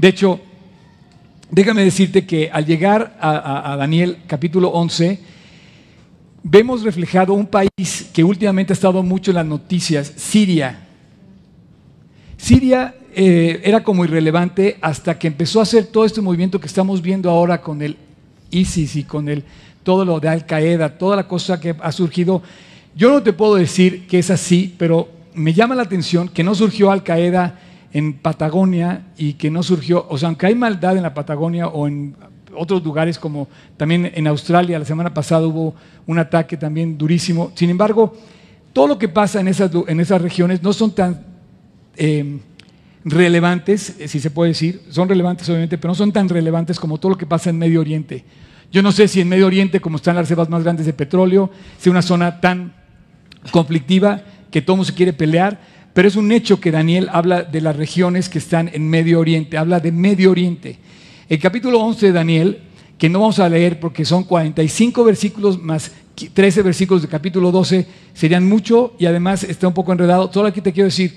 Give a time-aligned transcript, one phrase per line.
[0.00, 0.40] De hecho,
[1.50, 5.20] déjame decirte que al llegar a, Daniel capítulo 11,
[6.42, 10.86] vemos reflejado un país que últimamente ha estado mucho en las noticias, Siria.
[12.38, 17.02] Siria eh, era como irrelevante hasta que empezó a hacer todo este movimiento que estamos
[17.02, 17.98] viendo ahora con el
[18.50, 19.44] ISIS y con el,
[19.82, 22.42] todo lo de Al Qaeda, toda la cosa que ha surgido.
[22.96, 26.54] Yo no te puedo decir que es así, pero me llama la atención que no
[26.54, 31.02] surgió Al Qaeda en Patagonia y que no surgió, o sea, aunque hay maldad en
[31.02, 32.14] la Patagonia o en
[32.54, 35.74] otros lugares como también en Australia, la semana pasada hubo
[36.06, 37.52] un ataque también durísimo.
[37.54, 38.16] Sin embargo,
[38.72, 41.24] todo lo que pasa en esas, regiones no son tan
[41.96, 42.38] eh,
[43.04, 46.98] relevantes, eh, si se puede decir, son relevantes obviamente, pero no son tan relevantes como
[46.98, 48.24] todo lo que pasa en Medio Oriente.
[48.70, 51.50] Yo no sé si en Medio Oriente, como están las reservas más grandes de petróleo,
[51.78, 52.72] sea una zona tan
[53.50, 55.58] conflictiva que todo mundo se quiere pelear,
[55.92, 59.58] pero es un hecho que Daniel habla de las regiones que están en Medio Oriente,
[59.58, 60.78] habla de Medio Oriente.
[61.28, 62.58] El capítulo 11 de Daniel,
[62.98, 65.92] que no vamos a leer porque son 45 versículos más
[66.28, 70.30] 13 versículos del capítulo 12, serían mucho y además está un poco enredado.
[70.32, 71.14] Solo aquí te quiero decir,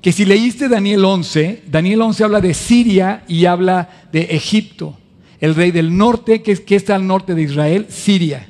[0.00, 4.96] que si leíste Daniel 11, Daniel 11 habla de Siria y habla de Egipto.
[5.40, 8.48] El rey del norte, que, que está al norte de Israel, Siria.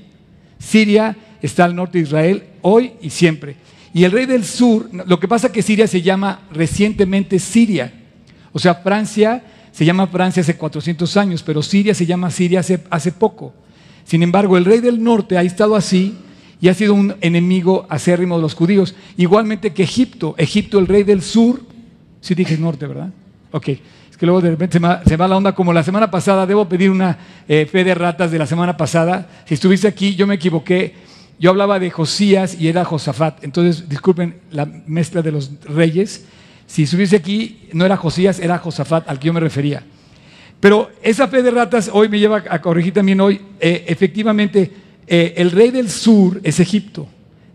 [0.58, 3.56] Siria está al norte de Israel hoy y siempre.
[3.94, 7.92] Y el rey del sur, lo que pasa es que Siria se llama recientemente Siria.
[8.52, 12.80] O sea, Francia se llama Francia hace 400 años, pero Siria se llama Siria hace,
[12.90, 13.54] hace poco.
[14.04, 16.16] Sin embargo, el rey del norte ha estado así
[16.60, 18.94] y ha sido un enemigo acérrimo de los judíos.
[19.16, 21.60] Igualmente que Egipto, Egipto el rey del sur,
[22.20, 23.10] sí dije norte, ¿verdad?
[23.52, 26.68] Ok, es que luego de repente se va, la onda como la semana pasada, debo
[26.68, 29.28] pedir una eh, fe de ratas de la semana pasada.
[29.46, 30.94] Si estuviste aquí, yo me equivoqué,
[31.38, 36.24] yo hablaba de Josías y era Josafat, entonces disculpen la mezcla de los reyes.
[36.66, 39.84] Si estuviese aquí, no era Josías, era Josafat al que yo me refería.
[40.60, 44.70] Pero esa fe de ratas hoy me lleva a corregir también hoy, eh, efectivamente,
[45.06, 47.08] eh, el rey del sur es Egipto.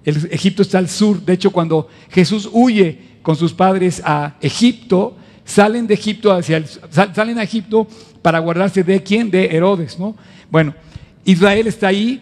[0.06, 1.22] El, Egipto está al sur.
[1.22, 7.38] De hecho, cuando Jesús huye con sus padres a Egipto, salen de Egipto hacia salen
[7.38, 7.88] a Egipto
[8.22, 9.30] para guardarse de quién?
[9.30, 10.16] De Herodes, ¿no?
[10.50, 10.74] Bueno,
[11.26, 12.22] Israel está ahí.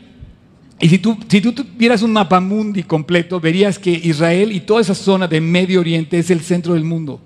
[0.81, 4.81] Y si tú, si tú vieras un mapa mundi completo, verías que Israel y toda
[4.81, 7.21] esa zona de Medio Oriente es el centro del mundo.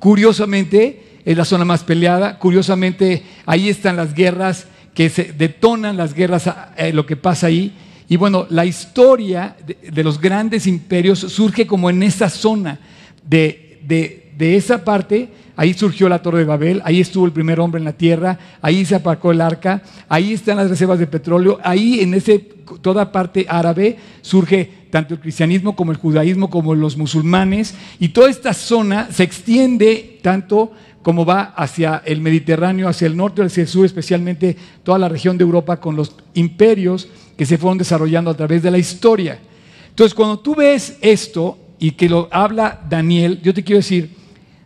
[0.00, 2.38] Curiosamente, es la zona más peleada.
[2.38, 7.72] Curiosamente, ahí están las guerras que se detonan las guerras, eh, lo que pasa ahí.
[8.08, 12.80] Y bueno, la historia de, los grandes imperios surge como en esa zona
[13.24, 15.28] de, de, esa parte.
[15.54, 18.84] Ahí surgió la Torre de Babel, ahí estuvo el primer hombre en la tierra, ahí
[18.84, 22.38] se aparcó el arca, ahí están las reservas de petróleo, ahí en ese,
[22.80, 28.30] toda parte árabe surge tanto el cristianismo como el judaísmo como los musulmanes y toda
[28.30, 30.72] esta zona se extiende tanto
[31.02, 35.38] como va hacia el Mediterráneo, hacia el norte, hacia el sur, especialmente toda la región
[35.38, 39.40] de Europa con los imperios que se fueron desarrollando a través de la historia.
[39.88, 44.10] Entonces, cuando tú ves esto y que lo habla Daniel, yo te quiero decir,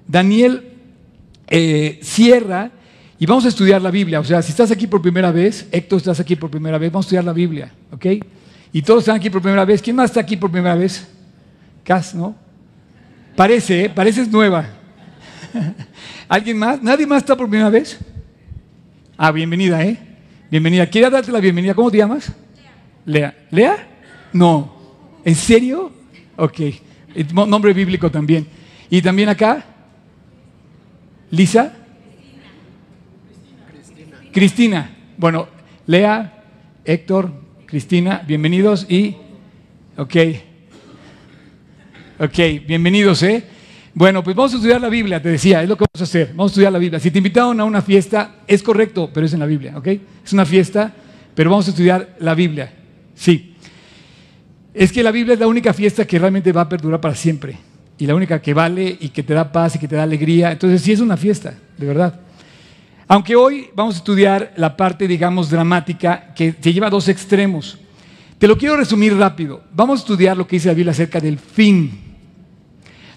[0.08, 0.72] Daniel
[1.46, 2.72] eh, cierra
[3.18, 4.20] y vamos a estudiar la Biblia.
[4.20, 7.06] O sea, si estás aquí por primera vez, Héctor, estás aquí por primera vez, vamos
[7.06, 8.06] a estudiar la Biblia, ¿ok?
[8.72, 9.80] Y todos están aquí por primera vez.
[9.80, 11.06] ¿Quién más está aquí por primera vez?
[11.84, 12.34] Cas, ¿no?
[13.36, 13.90] Parece, ¿eh?
[13.90, 14.66] Pareces nueva.
[16.28, 16.82] ¿Alguien más?
[16.82, 17.98] ¿Nadie más está por primera vez?
[19.16, 19.96] Ah, bienvenida, ¿eh?
[20.50, 20.86] Bienvenida.
[20.86, 21.74] ¿Quiere darte la bienvenida?
[21.74, 22.32] ¿Cómo te llamas?
[23.04, 23.34] Lea.
[23.50, 23.88] ¿Lea?
[24.32, 24.74] No.
[25.24, 25.92] ¿En serio?
[26.36, 26.60] Ok.
[27.32, 28.46] Nombre bíblico también.
[28.90, 29.64] ¿Y también acá?
[31.30, 31.83] ¿Lisa?
[34.34, 34.90] Cristina.
[35.16, 35.46] Bueno,
[35.86, 36.42] Lea,
[36.84, 37.30] Héctor,
[37.66, 39.14] Cristina, bienvenidos y...
[39.96, 40.16] Ok.
[42.18, 43.44] Ok, bienvenidos, ¿eh?
[43.94, 46.30] Bueno, pues vamos a estudiar la Biblia, te decía, es lo que vamos a hacer.
[46.30, 46.98] Vamos a estudiar la Biblia.
[46.98, 49.86] Si te invitaron a una fiesta, es correcto, pero es en la Biblia, ¿ok?
[50.24, 50.92] Es una fiesta,
[51.32, 52.72] pero vamos a estudiar la Biblia.
[53.14, 53.54] Sí.
[54.74, 57.56] Es que la Biblia es la única fiesta que realmente va a perdurar para siempre.
[57.98, 60.50] Y la única que vale y que te da paz y que te da alegría.
[60.50, 62.23] Entonces sí es una fiesta, de verdad.
[63.06, 67.78] Aunque hoy vamos a estudiar la parte, digamos, dramática que te lleva a dos extremos.
[68.38, 69.62] Te lo quiero resumir rápido.
[69.72, 72.04] Vamos a estudiar lo que dice la Biblia acerca del fin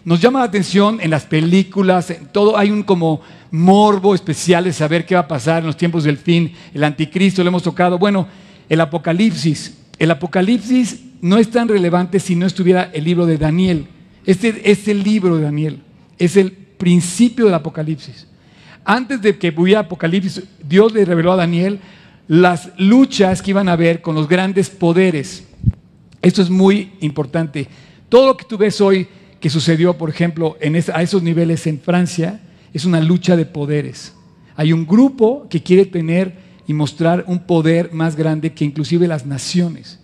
[0.08, 3.20] nos llama la atención en las películas, en todo hay un como
[3.52, 7.44] morbo especial de saber qué va a pasar en los tiempos del fin, el anticristo
[7.44, 7.98] lo hemos tocado.
[7.98, 8.26] Bueno,
[8.70, 9.78] el Apocalipsis.
[10.00, 13.88] El Apocalipsis no es tan relevante si no estuviera el libro de Daniel.
[14.26, 15.82] Este es el libro de Daniel,
[16.18, 18.28] es el principio del Apocalipsis.
[18.90, 21.82] Antes de que hubiera Apocalipsis, Dios le reveló a Daniel
[22.30, 25.44] las luchas que iban a haber con los grandes poderes.
[26.22, 27.68] Esto es muy importante.
[28.08, 29.06] Todo lo que tú ves hoy
[29.42, 30.56] que sucedió, por ejemplo,
[30.94, 32.40] a esos niveles en Francia,
[32.74, 34.14] es una lucha de poderes.
[34.56, 39.26] Hay un grupo que quiere tener y mostrar un poder más grande que inclusive las
[39.26, 40.00] naciones.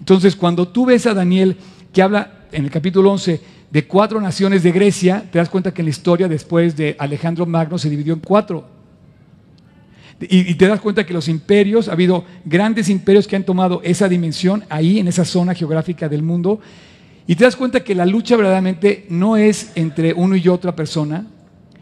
[0.00, 1.56] Entonces, cuando tú ves a Daniel
[1.92, 3.40] que habla en el capítulo 11
[3.74, 7.44] de cuatro naciones de Grecia, te das cuenta que en la historia después de Alejandro
[7.44, 8.68] Magno se dividió en cuatro.
[10.20, 14.08] Y, te das cuenta que los imperios, ha habido grandes imperios que han tomado esa
[14.08, 16.60] dimensión ahí, en esa zona geográfica del mundo,
[17.26, 21.26] y te das cuenta que la lucha verdaderamente no es entre uno y otra persona,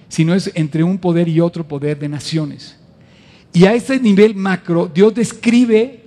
[0.09, 2.79] sino es entre un poder y otro poder de naciones.
[3.53, 6.01] Y a ese nivel macro, Dios describe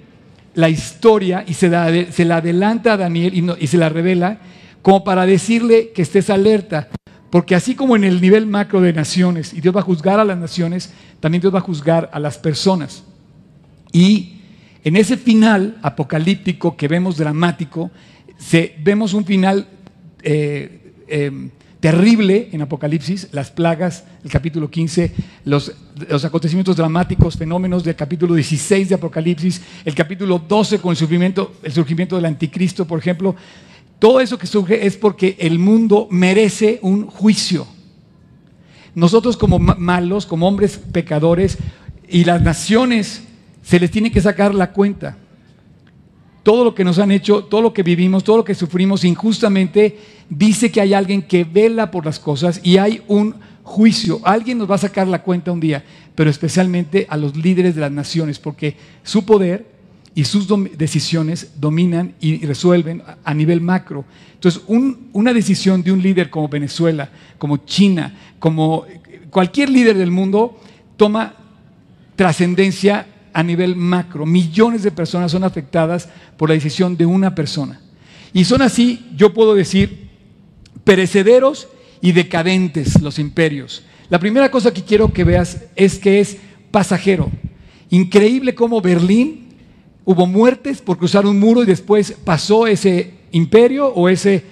[0.56, 1.86] la historia y se la,
[2.38, 4.40] adelanta a Daniel y se la revela
[4.86, 6.90] como para decirle que estés alerta.
[7.32, 10.24] Porque así como en el nivel macro de naciones, y Dios va a juzgar a
[10.24, 13.04] las naciones, también Dios va a juzgar a las personas.
[13.92, 14.42] Y
[14.84, 17.90] en ese final apocalíptico que vemos dramático,
[18.84, 19.68] vemos un final
[20.22, 21.50] eh, eh,
[21.80, 25.16] terrible en Apocalipsis, las plagas, el capítulo 15,
[25.46, 25.74] los,
[26.08, 31.56] los, acontecimientos dramáticos, fenómenos del capítulo 16 de Apocalipsis, el capítulo 12 con el surgimiento,
[31.64, 33.36] el surgimiento del anticristo, por ejemplo.
[34.00, 37.68] Todo eso que surge es porque el mundo merece un juicio.
[38.94, 41.58] Nosotros como malos, como hombres pecadores,
[42.08, 43.24] y las naciones
[43.64, 45.18] se les tiene que sacar la cuenta
[46.46, 49.98] todo lo que nos han hecho, todo lo que vivimos, todo lo que sufrimos injustamente,
[50.30, 53.34] dice que hay alguien que vela por las cosas y hay un
[53.64, 54.20] juicio.
[54.24, 55.84] Alguien nos va a sacar la cuenta un día,
[56.14, 59.66] pero especialmente a los líderes de las naciones, porque su poder
[60.16, 60.48] y sus
[60.78, 64.06] decisiones dominan y resuelven a nivel macro.
[64.34, 64.62] Entonces,
[65.12, 68.86] una decisión de un líder como Venezuela, como China, como
[69.30, 70.58] cualquier líder del mundo,
[70.96, 71.36] toma
[72.16, 74.26] trascendencia a nivel macro.
[74.26, 76.08] Millones de personas son afectadas
[76.38, 77.82] por la decisión de una persona.
[78.32, 80.08] Y son así, yo puedo decir,
[80.86, 81.68] perecederos
[82.00, 83.84] y decadentes los imperios.
[84.10, 86.38] La primera cosa que quiero que veas es que es
[86.72, 87.30] pasajero.
[87.90, 89.45] Increíble cómo Berlín
[90.06, 94.44] hubo muertes por cruzar un muro y después pasó ese imperio o ese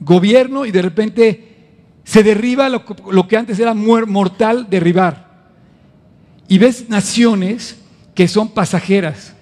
[0.00, 1.48] gobierno y de repente
[2.04, 5.30] se derriba lo, que antes era mortal derribar.
[6.48, 7.76] Y ves naciones
[8.14, 9.34] que son pasajeras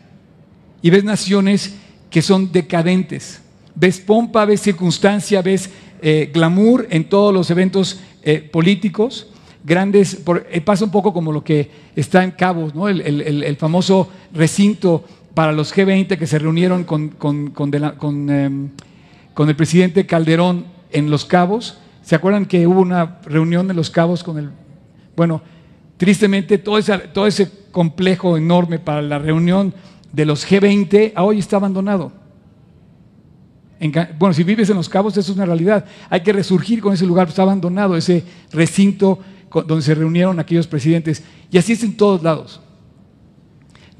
[0.82, 1.74] y ves naciones
[2.10, 3.40] que son decadentes.
[3.74, 5.70] Ves pompa, ves circunstancia, ves
[6.02, 9.28] eh, glamour en todos los eventos eh, políticos.
[9.64, 10.18] Grandes,
[10.50, 12.88] eh, pasa un poco como lo que está en Cabos, ¿no?
[12.88, 15.04] el, famoso recinto
[15.34, 17.12] para los G20 que se reunieron con,
[18.30, 18.70] em,
[19.34, 21.78] con el presidente Calderón en Los Cabos.
[22.02, 24.50] ¿Se acuerdan que hubo una reunión en Los Cabos con el...
[25.16, 25.42] Bueno,
[26.00, 29.74] Tristemente, todo ese, todo ese complejo enorme para la reunión
[30.10, 32.10] de los G20 hoy está abandonado.
[34.18, 35.84] bueno, si vives en Los Cabos, eso es una realidad.
[36.08, 39.18] Hay que resurgir con ese lugar, está abandonado, ese recinto
[39.52, 41.22] donde se reunieron aquellos presidentes.
[41.50, 42.62] Y así es en todos lados.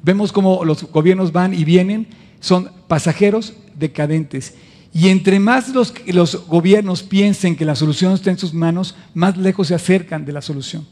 [0.03, 2.07] Vemos cómo los gobiernos van y vienen,
[2.41, 4.55] son pasajeros decadentes.
[4.93, 9.37] Y entre más los, los gobiernos piensen que la solución está en sus manos, más
[9.37, 10.87] lejos se acercan de la solución.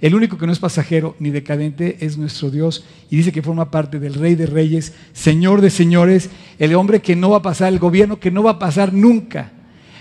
[0.00, 3.70] El único que no es pasajero ni decadente es nuestro Dios y dice que forma
[3.70, 7.72] parte del Rey de Reyes, Señor de Señores, el hombre que no va a pasar,
[7.72, 9.52] el gobierno que no va a pasar nunca.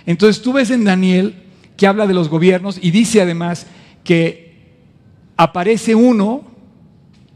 [0.06, 1.36] Entonces tú ves en Daniel
[1.78, 3.66] que habla de los gobiernos y dice además
[4.04, 4.56] que
[5.38, 6.53] aparece uno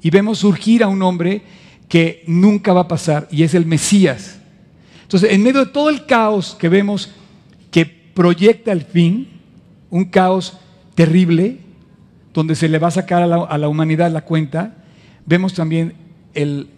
[0.07, 1.41] y vemos surgir a un hombre
[1.89, 4.39] que nunca va a pasar y es el Mesías.
[5.03, 7.11] Entonces, en medio de todo el caos que vemos
[7.71, 9.27] que proyecta el fin,
[9.89, 10.59] un caos
[10.95, 11.57] terrible,
[12.33, 14.77] donde se le va a sacar a la, humanidad la cuenta,
[15.25, 15.93] vemos también
[16.33, 16.69] el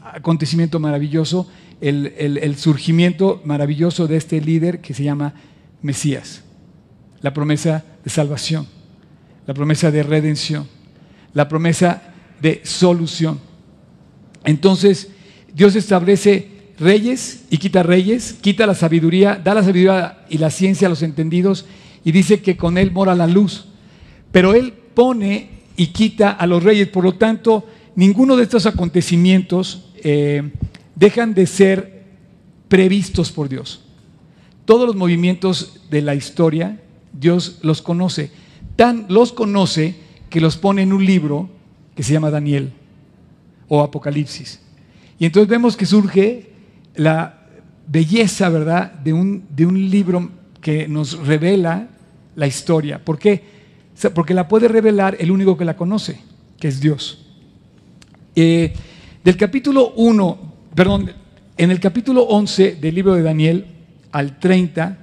[0.00, 1.48] acontecimiento maravilloso,
[1.80, 5.34] el, surgimiento maravilloso de este líder que se llama
[5.82, 6.42] Mesías,
[7.20, 8.66] la promesa de salvación,
[9.46, 10.66] la promesa de redención,
[11.32, 12.08] la promesa
[12.42, 13.38] de solución.
[14.44, 15.08] Entonces,
[15.54, 20.88] Dios establece reyes y quita reyes, quita la sabiduría, da la sabiduría y la ciencia
[20.88, 21.64] a los entendidos
[22.04, 23.66] y dice que con Él mora la luz.
[24.32, 26.88] Pero Él pone y quita a los reyes.
[26.88, 30.50] Por lo tanto, ninguno de estos acontecimientos eh,
[30.96, 32.02] dejan de ser
[32.68, 33.82] previstos por Dios.
[34.64, 36.80] Todos los movimientos de la historia,
[37.12, 38.30] Dios los conoce.
[38.74, 39.94] Tan los conoce
[40.30, 41.50] que los pone en un libro
[41.94, 42.72] que se llama Daniel
[43.68, 44.60] o Apocalipsis.
[45.18, 46.50] Y entonces vemos que surge
[46.94, 47.46] la
[47.86, 50.30] belleza, ¿verdad?, de un, de un libro
[50.60, 51.88] que nos revela
[52.36, 53.04] la historia.
[53.04, 53.42] ¿Por qué?
[54.14, 56.20] Porque la puede revelar el único que la conoce,
[56.58, 57.26] que es Dios.
[58.34, 58.72] Eh,
[59.22, 61.12] del capítulo 1, perdón,
[61.56, 63.66] en el capítulo 11 del libro de Daniel
[64.10, 64.98] al 30,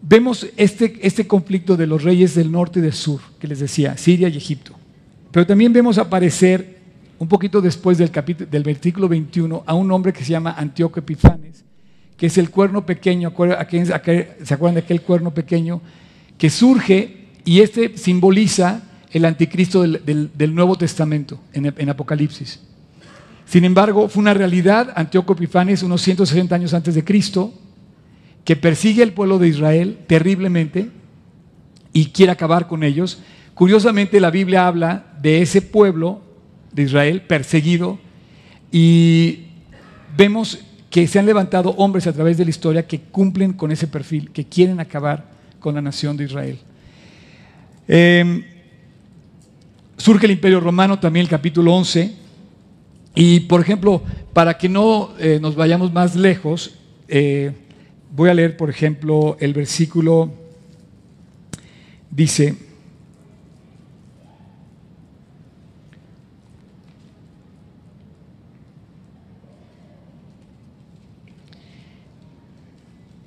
[0.00, 3.96] vemos este, este conflicto de los reyes del norte y del sur, que les decía,
[3.96, 4.74] Siria y Egipto.
[5.32, 6.78] Pero también vemos aparecer,
[7.18, 11.00] un poquito después del, capítulo, del versículo 21, a un hombre que se llama Antíoco
[11.00, 11.64] Epifanes,
[12.16, 15.80] que es el cuerno pequeño, ¿se acuerdan de aquel cuerno pequeño?
[16.36, 22.60] Que surge y este simboliza el anticristo del, Nuevo Testamento en, en, Apocalipsis.
[23.46, 27.52] Sin embargo, fue una realidad, Antíoco Epifanes, unos 160 años antes de Cristo,
[28.44, 30.90] que persigue al pueblo de Israel terriblemente
[31.92, 33.22] y quiere acabar con ellos.
[33.54, 36.20] Curiosamente, la Biblia habla de ese pueblo
[36.72, 37.98] de Israel perseguido
[38.70, 39.40] y
[40.16, 40.58] vemos
[40.90, 44.30] que se han levantado hombres a través de la historia que cumplen con ese perfil,
[44.30, 46.58] que quieren acabar con la nación de Israel.
[47.88, 48.44] Em,
[49.96, 52.12] surge el Imperio Romano también, el capítulo 11.
[53.14, 56.78] Y, por ejemplo, para que no eh, nos vayamos más lejos,
[57.08, 57.52] eh,
[58.14, 60.32] voy a leer, por ejemplo, el versículo,
[62.10, 62.56] dice,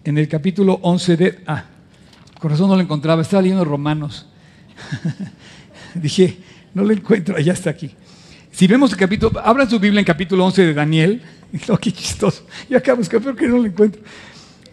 [0.06, 1.40] en el capítulo 11 de...
[1.48, 1.66] Ah,
[2.40, 4.28] con razón no lo encontraba, estaba leyendo Romanos.
[5.96, 6.38] Dije,
[6.74, 7.92] no lo encuentro, ya está aquí.
[8.52, 11.22] Si vemos el capítulo, abran su Biblia en capítulo 11 de Daniel.
[11.70, 12.46] No, qué chistoso.
[12.70, 14.02] Yo acá busco, pero que no lo encuentro.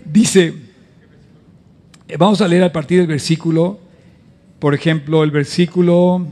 [0.05, 0.53] Dice,
[2.09, 3.79] eh, vamos a leer a partir del versículo,
[4.59, 6.27] por ejemplo, el versículo...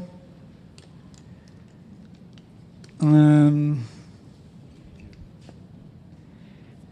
[3.00, 3.76] Um,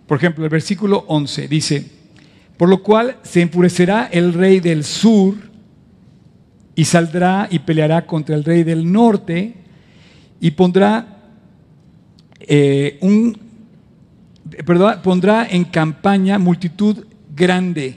[0.07, 1.98] por ejemplo, el versículo 11 dice,
[2.59, 5.37] por lo cual se enfurecerá el rey del sur
[6.75, 9.55] y saldrá y peleará contra el rey del norte
[10.41, 11.21] y pondrá
[12.41, 13.39] eh, un
[14.67, 17.97] perdón, pondrá en campaña multitud grande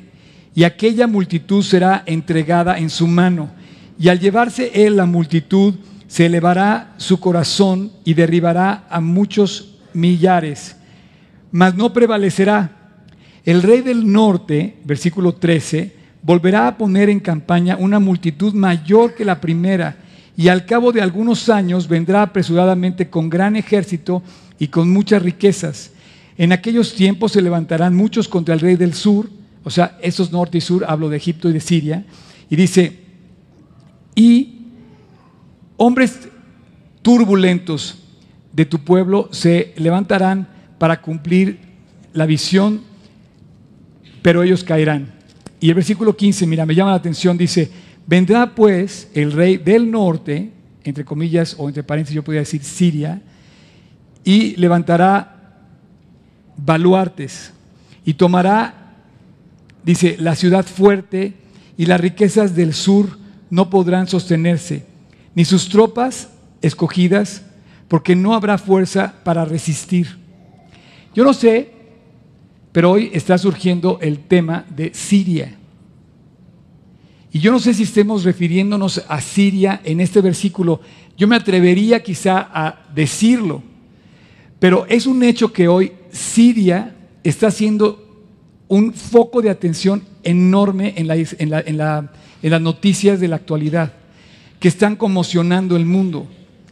[0.54, 3.50] y aquella multitud será entregada en su mano.
[3.98, 5.76] Y al llevarse él la multitud
[6.08, 10.76] se elevará su corazón y derribará a muchos millares,
[11.52, 12.81] mas no prevalecerá
[13.46, 19.26] el rey del norte, versículo 13, volverá a poner en campaña una multitud mayor que
[19.26, 19.98] la primera,
[20.38, 24.22] y al cabo de algunos años vendrá apresuradamente con gran ejército
[24.60, 25.92] y con muchas riquezas.
[26.38, 29.30] En aquellos tiempos se levantarán muchos contra el rey del sur,
[29.64, 32.06] o sea, esos norte y sur, hablo de Egipto y de Siria,
[32.50, 33.00] y dice,
[34.16, 34.60] y
[35.78, 36.30] hombres
[37.02, 37.98] turbulentos
[38.54, 41.60] de tu pueblo se levantarán para cumplir
[42.14, 42.82] la visión
[44.22, 45.14] pero ellos caerán.
[45.60, 47.70] Y el versículo 15, mira, me llama la atención, dice,
[48.08, 50.52] vendrá pues el rey del norte,
[50.84, 53.22] entre comillas o entre paréntesis yo podría decir Siria,
[54.24, 55.60] y levantará
[56.58, 57.54] baluartes
[58.06, 58.94] y tomará,
[59.84, 61.34] dice, la ciudad fuerte
[61.78, 63.18] y las riquezas del sur
[63.50, 64.86] no podrán sostenerse,
[65.36, 66.30] ni sus tropas
[66.62, 67.44] escogidas,
[67.88, 70.18] porque no habrá fuerza para resistir.
[71.14, 71.81] Yo no sé
[72.72, 75.58] pero hoy está surgiendo el tema de Siria.
[77.34, 80.82] Y yo no sé si estemos refiriéndonos a Siria en este versículo.
[81.18, 83.64] Yo me atrevería quizá a decirlo.
[84.60, 88.26] Pero es un hecho que hoy Siria está siendo
[88.68, 93.94] un foco de atención enorme en, las noticias de la actualidad,
[94.60, 96.28] que están conmocionando el mundo.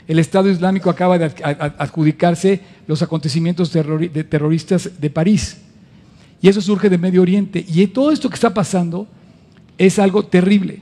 [0.07, 5.57] El Estado Islámico acaba de adjudicarse los acontecimientos terroristas de París.
[6.41, 7.65] Y eso surge de Medio Oriente.
[7.67, 9.07] Y todo esto que está pasando
[9.77, 10.79] es algo terrible.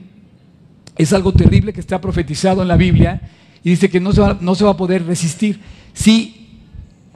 [0.96, 3.20] Es algo terrible que está profetizado en la Biblia
[3.62, 5.60] y dice que no se va, no se va a poder resistir.
[5.92, 6.48] Si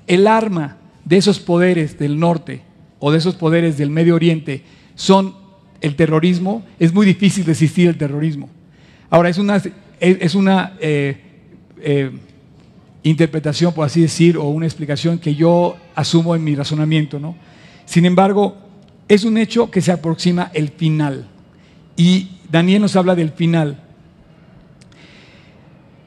[0.06, 2.62] el arma de esos poderes del norte
[2.98, 4.62] o de esos poderes del Medio Oriente
[4.94, 5.34] son
[5.80, 8.48] el terrorismo, es muy difícil resistir el terrorismo.
[9.10, 9.60] Ahora, es una,
[10.00, 11.20] es una eh,
[11.80, 12.10] eh,
[13.02, 17.34] interpretación, por así decir, o una explicación que yo asumo en mi razonamiento, ¿no?
[17.84, 18.56] Sin embargo,
[19.08, 21.28] es un hecho que se aproxima el final.
[21.96, 23.78] Y Daniel nos habla del final.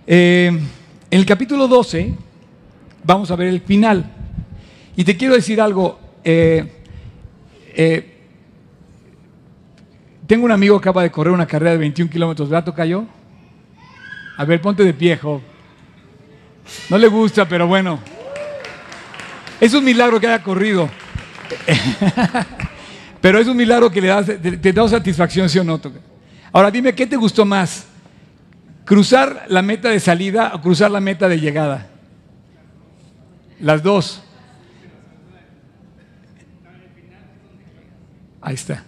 [0.07, 2.13] Eh, en el capítulo 12
[3.03, 4.11] vamos a ver el final.
[4.95, 5.99] Y te quiero decir algo.
[6.23, 6.83] Eh,
[7.73, 8.11] eh,
[10.25, 12.49] tengo un amigo que acaba de correr una carrera de 21 kilómetros.
[12.49, 13.05] ¿Verdad, cayó?
[14.37, 15.19] A ver, ponte de pie,
[16.89, 17.99] No le gusta, pero bueno.
[19.61, 20.89] Es un milagro que haya corrido.
[23.21, 25.81] Pero es un milagro que le da, te, da satisfacción, ¿sí o no?
[26.51, 27.85] Ahora dime, ¿qué te gustó más?
[28.85, 31.89] ¿Cruzar la meta de salida o cruzar la meta de llegada?
[33.59, 34.21] Las dos.
[38.41, 38.83] Ahí está.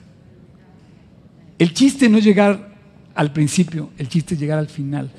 [1.57, 2.75] El chiste no es llegar
[3.15, 5.09] al principio, el chiste es llegar al final.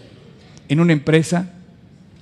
[0.69, 1.51] en una empresa,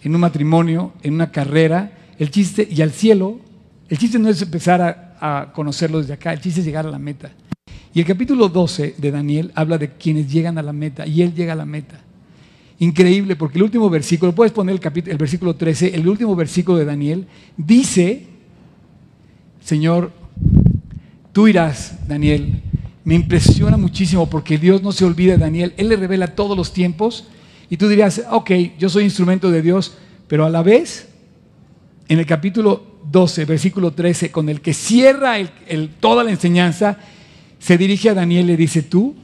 [0.03, 1.91] en un matrimonio, en una carrera.
[2.19, 3.41] El chiste, y al cielo,
[3.89, 6.91] el chiste no es empezar a, a conocerlo desde acá, el chiste es llegar a
[6.91, 7.31] la meta.
[7.95, 11.35] Y el capítulo 12 de Daniel habla de quienes llegan a la meta, y él
[11.35, 12.01] llega a la meta.
[12.79, 16.77] Increíble, porque el último versículo, puedes poner el, capítulo, el versículo 13, el último versículo
[16.77, 18.27] de Daniel, dice,
[19.65, 20.13] Señor,
[21.33, 22.63] tú irás, Daniel.
[23.05, 26.73] Me impresiona muchísimo porque Dios no se olvida de Daniel, Él le revela todos los
[26.73, 27.29] tiempos
[27.71, 29.97] y tú dirías, ok, yo soy instrumento de Dios,
[30.29, 31.09] pero a la vez,
[32.09, 35.37] en el capítulo 12, versículo 13, con el que cierra
[36.01, 36.99] toda la enseñanza,
[37.59, 39.15] se dirige a Daniel y le dice, tú,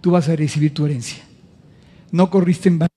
[0.00, 1.24] tú vas a recibir tu herencia
[2.14, 2.90] no corriste en vano.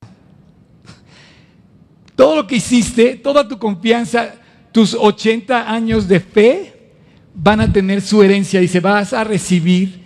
[2.16, 4.36] Todo lo que hiciste, toda tu confianza,
[4.72, 6.92] tus 80 años de fe
[7.34, 8.60] van a tener su herencia.
[8.60, 10.02] Dice, vas a recibir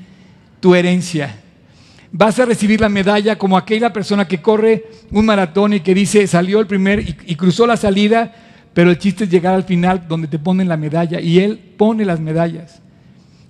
[0.61, 1.41] tu herencia.
[2.13, 6.25] Vas a recibir la medalla como aquella persona que corre un maratón y que dice,
[6.25, 8.33] salió el primer y cruzó la salida,
[8.73, 12.05] pero el chiste es llegar al final donde te ponen la medalla y Él pone
[12.05, 12.81] las medallas.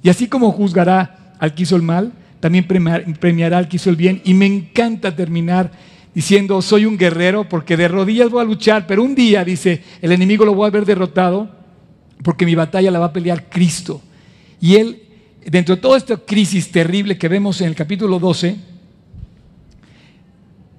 [0.03, 3.95] Y así como juzgará al que hizo el mal, también premiará al que hizo el
[3.95, 4.21] bien.
[4.25, 5.71] Y me encanta terminar
[6.13, 10.11] diciendo, soy un guerrero porque de rodillas voy a luchar, pero un día, dice, el
[10.11, 11.49] enemigo lo voy a ver derrotado
[12.23, 14.01] porque mi batalla la va a pelear Cristo.
[14.59, 15.03] Y él,
[15.45, 18.55] dentro de toda esta crisis terrible que vemos en el capítulo 12,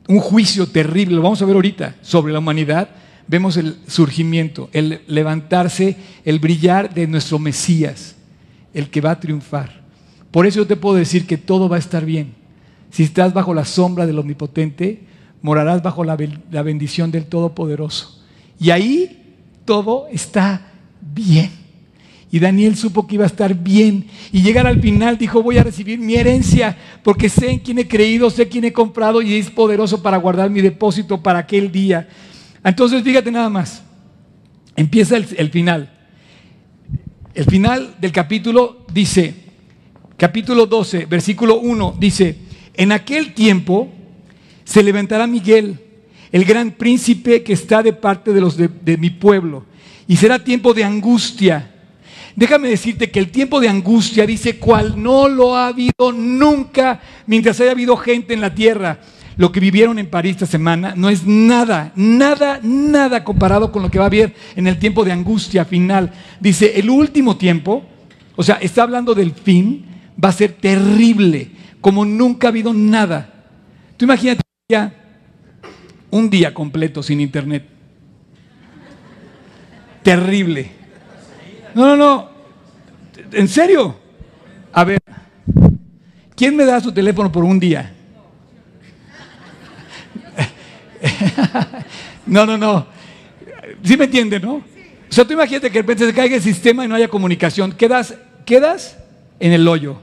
[0.08, 2.88] un juicio terrible, lo vamos a ver ahorita, sobre la humanidad,
[3.26, 8.16] vemos el surgimiento, el levantarse, el brillar de nuestro Mesías,
[8.74, 9.82] el que va a triunfar.
[10.30, 12.34] Por eso yo te puedo decir que todo va a estar bien.
[12.90, 15.00] Si estás bajo la sombra del Omnipotente,
[15.42, 18.22] morarás bajo la, bendición del Todopoderoso.
[18.58, 21.50] Y ahí todo está bien.
[22.30, 24.06] Y Daniel supo que iba a estar bien.
[24.32, 27.86] Y llegar al final dijo, voy a recibir mi herencia, porque sé en quién he
[27.86, 32.08] creído, sé quién he comprado y es poderoso para guardar mi depósito para aquel día.
[32.64, 33.82] Entonces, fíjate nada más.
[34.76, 35.90] Empieza el, final.
[37.34, 39.34] El final del capítulo dice,
[40.16, 42.36] capítulo 12, versículo 1, dice,
[42.74, 43.92] en aquel tiempo
[44.64, 45.78] se levantará Miguel,
[46.30, 49.66] el gran príncipe que está de parte de los de, mi pueblo,
[50.08, 51.68] y será tiempo de angustia.
[52.34, 57.60] Déjame decirte que el tiempo de angustia dice cual no lo ha habido nunca mientras
[57.60, 59.00] haya habido gente en la tierra.
[59.36, 63.90] Lo que vivieron en París esta semana no es nada, nada, nada comparado con lo
[63.90, 66.12] que va a haber en el tiempo de angustia final.
[66.40, 67.84] Dice, el último tiempo,
[68.36, 69.86] o sea, está hablando del fin,
[70.22, 73.32] va a ser terrible, como nunca ha habido nada.
[73.96, 74.92] Tú imagínate ya
[76.10, 77.66] un día completo sin internet.
[80.02, 80.70] Terrible.
[81.74, 82.28] No, no, no.
[83.32, 83.96] ¿En serio?
[84.72, 85.00] A ver,
[86.34, 87.94] ¿quién me da su teléfono por un día?
[92.26, 92.86] No, no, no.
[93.82, 94.54] ¿Sí me entiende, no?
[94.54, 94.62] O
[95.08, 97.72] sea, tú imagínate que de repente se caiga el sistema y no haya comunicación.
[97.72, 98.14] ¿Quedas,
[98.46, 98.96] quedas
[99.42, 99.96] en el hoyo.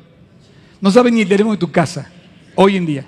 [0.82, 2.12] No sabe ni el teléfono de tu casa,
[2.56, 3.06] hoy en día.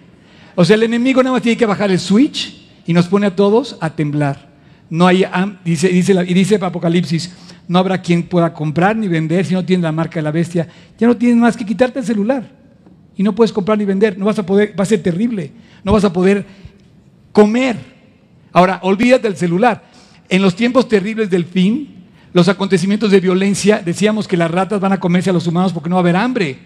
[0.55, 3.35] O sea, el enemigo nada más tiene que bajar el switch y nos pone a
[3.35, 4.49] todos a temblar.
[4.89, 5.25] No hay,
[5.63, 7.33] dice, dice y dice Apocalipsis,
[7.67, 10.67] no habrá quien pueda comprar ni vender si no tiene la marca de la bestia.
[10.97, 12.49] Ya no tienes más que quitarte el celular.
[13.15, 14.17] Y no puedes comprar ni vender.
[14.17, 15.51] No vas a poder, va a ser terrible.
[15.83, 16.45] No vas a poder
[17.31, 17.77] comer.
[18.51, 19.83] Ahora, olvídate del celular.
[20.29, 24.93] En los tiempos terribles del fin, los acontecimientos de violencia, decíamos que las ratas van
[24.93, 26.57] a comerse a los humanos porque no va a haber hambre.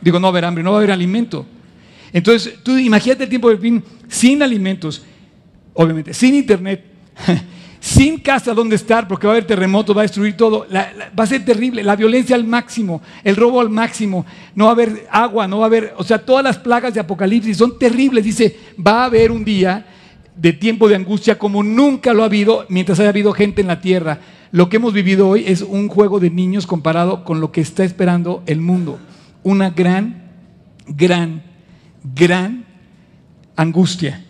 [0.00, 1.46] Digo, no va a haber hambre, no va a haber alimento.
[2.12, 5.04] Entonces, tú imagínate el tiempo del fin sin alimentos,
[5.74, 6.84] obviamente, sin internet,
[7.80, 10.66] sin casa donde estar, porque va a haber terremotos, va a destruir todo.
[10.72, 14.74] va a ser terrible, la violencia al máximo, el robo al máximo, no va a
[14.74, 18.24] haber agua, no va a haber, o sea, todas las plagas de Apocalipsis son terribles.
[18.24, 19.86] Dice, va a haber un día
[20.36, 23.80] de tiempo de angustia como nunca lo ha habido mientras haya habido gente en la
[23.80, 27.60] tierra lo que hemos vivido hoy es un juego de niños comparado con lo que
[27.60, 28.98] está esperando el mundo.
[29.42, 30.30] Una gran,
[30.86, 31.42] gran,
[32.14, 32.64] gran
[33.56, 34.24] angustia.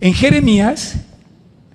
[0.00, 1.04] En Jeremías,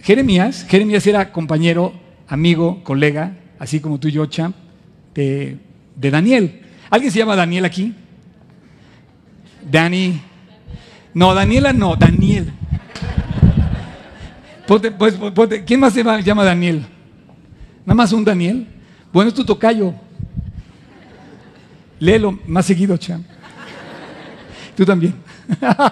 [0.01, 1.93] Jeremías, Jeremías era compañero,
[2.27, 4.55] amigo, colega, así como tú y yo, Champ,
[5.13, 5.59] de,
[5.95, 6.61] Daniel.
[6.89, 7.93] ¿Alguien se llama Daniel aquí?
[9.69, 10.19] Dani.
[11.13, 12.51] No, Daniela no, Daniel.
[14.65, 14.91] Pues,
[15.65, 16.85] ¿Quién más se llama Daniel?
[17.85, 18.67] Nada más un Daniel.
[19.13, 19.93] Bueno, es tu tocayo.
[21.99, 23.23] Léelo más seguido, Chan.
[24.75, 25.13] Tú también.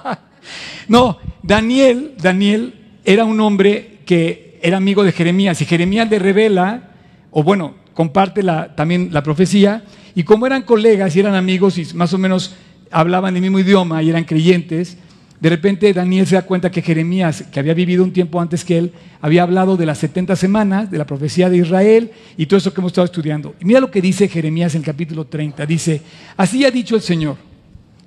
[0.87, 6.93] no, Daniel, Daniel era un hombre que era amigo de Jeremías y Jeremías le revela,
[7.29, 9.83] o bueno, comparte la, también la profecía,
[10.15, 12.55] y como eran colegas y eran amigos y más o menos
[12.89, 14.97] hablaban el mismo idioma y eran creyentes,
[15.39, 18.79] De repente Daniel se da cuenta que Jeremías, que había vivido un tiempo antes que
[18.79, 22.73] él, había hablado de las 70 semanas, de la profecía de Israel y todo eso
[22.73, 23.53] que hemos estado estudiando.
[23.61, 25.67] Y mira lo que dice Jeremías en el capítulo 30.
[25.67, 26.01] Dice,
[26.35, 27.37] así ha dicho el Señor,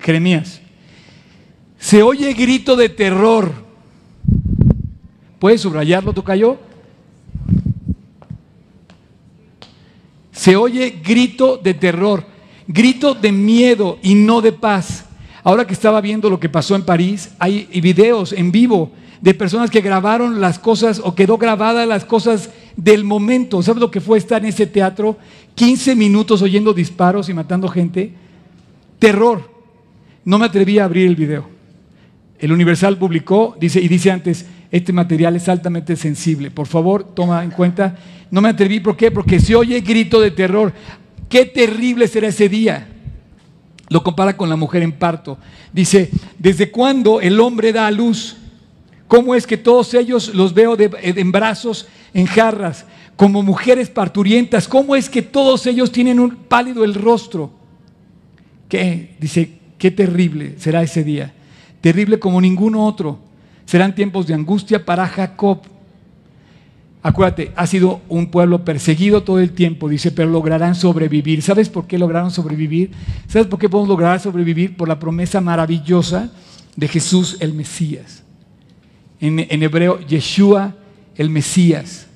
[0.01, 0.59] Jeremías,
[1.79, 3.62] se oye grito de terror.
[5.43, 6.57] ¿Puedes subrayarlo, Tocayo?
[10.31, 12.23] Se oye grito de terror,
[12.65, 15.03] grito de miedo y no de paz.
[15.43, 19.69] Ahora que estaba viendo lo que pasó en París, hay videos en vivo de personas
[19.69, 23.61] que grabaron las cosas o quedó grabadas las cosas del momento.
[23.61, 25.17] ¿Sabes lo que fue estar en ese teatro?
[25.55, 28.13] 15 minutos oyendo disparos y matando gente.
[28.97, 29.51] Terror.
[30.23, 31.49] No me atreví a abrir el video.
[32.39, 36.49] El Universal publicó, dice, y dice antes, este material es altamente sensible.
[36.49, 37.95] Por favor, toma en cuenta.
[38.31, 39.11] No me atreví, ¿por qué?
[39.11, 40.73] Porque se oye grito de terror.
[41.29, 42.87] Qué terrible será ese día.
[43.89, 45.37] Lo compara con la mujer en parto.
[45.71, 46.09] Dice,
[46.39, 48.35] ¿desde cuándo el hombre da a luz?
[49.07, 54.67] ¿Cómo es que todos ellos los veo en brazos, en jarras, como mujeres parturientas?
[54.67, 57.51] ¿Cómo es que todos ellos tienen un pálido el rostro?
[58.67, 59.17] ¿Qué?
[59.19, 61.31] Dice, qué terrible será ese día.
[61.79, 63.19] Terrible como ningún otro.
[63.65, 65.61] Serán tiempos de angustia para Jacob
[67.05, 71.41] Acuérdate, ha sido un pueblo perseguido todo el tiempo, dice, pero lograrán sobrevivir.
[71.41, 72.91] ¿Sabes por qué lograron sobrevivir?
[73.27, 74.77] ¿Sabes por qué podemos lograr sobrevivir?
[74.77, 76.31] Por la promesa maravillosa
[76.77, 78.23] de Jesús el Mesías.
[79.19, 80.75] En, hebreo, Yeshua
[81.17, 82.07] el Mesías.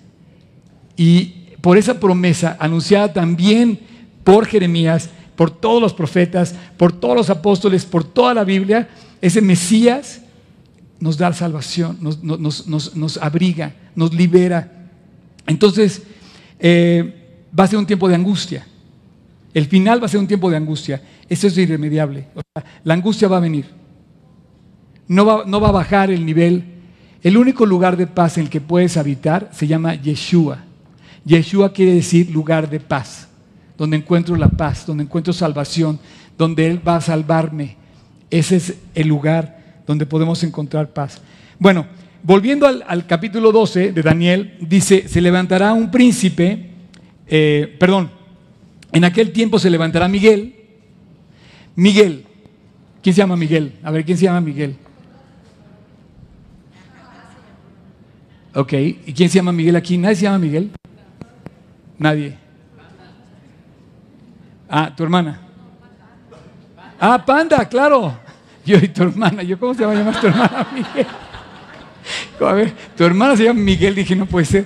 [0.95, 3.77] Y por esa promesa anunciada también
[4.23, 8.87] por Jeremías, por todos los profetas, por todos los apóstoles, por toda la Biblia,
[9.21, 10.21] ese Mesías
[10.99, 14.77] nos da salvación, nos, nos, nos abriga, nos libera
[15.47, 16.03] entonces,
[16.59, 18.67] eh, va a ser un tiempo de angustia.
[19.53, 21.01] El final va a ser un tiempo de angustia.
[21.27, 22.27] Eso es irremediable.
[22.83, 23.65] la angustia va a venir.
[25.07, 26.63] No va, no va a bajar el nivel.
[27.23, 30.59] El único lugar de paz en el que puedes habitar se llama Yeshua.
[31.25, 33.27] Yeshua quiere decir lugar de paz,
[33.77, 35.99] donde encuentro la paz, donde encuentro salvación,
[36.37, 37.77] donde Él va a salvarme.
[38.29, 39.56] Ese es el lugar
[39.87, 41.21] donde podemos encontrar paz.
[41.57, 41.87] Bueno,
[42.21, 46.69] volviendo al, capítulo 12 de Daniel, dice, se levantará un príncipe,
[47.25, 48.11] eh, perdón,
[48.91, 50.53] en aquel tiempo se levantará Miguel.
[51.75, 52.25] Miguel,
[53.01, 53.73] ¿quién se llama Miguel?
[53.81, 54.75] A ver, ¿quién se llama Miguel?
[58.53, 59.97] Ok, ¿y quién se llama Miguel aquí?
[59.97, 60.71] ¿Nadie se llama Miguel?
[61.97, 62.37] Nadie.
[64.67, 65.39] Ah, tu hermana.
[66.99, 68.26] Ah, Panda, claro.
[68.67, 69.43] Yo y tu hermana.
[69.43, 71.07] Yo, ¿cómo se llama llamar tu hermana Miguel?
[72.41, 74.65] A ver, tu hermana se llama Miguel, dije, no puede ser.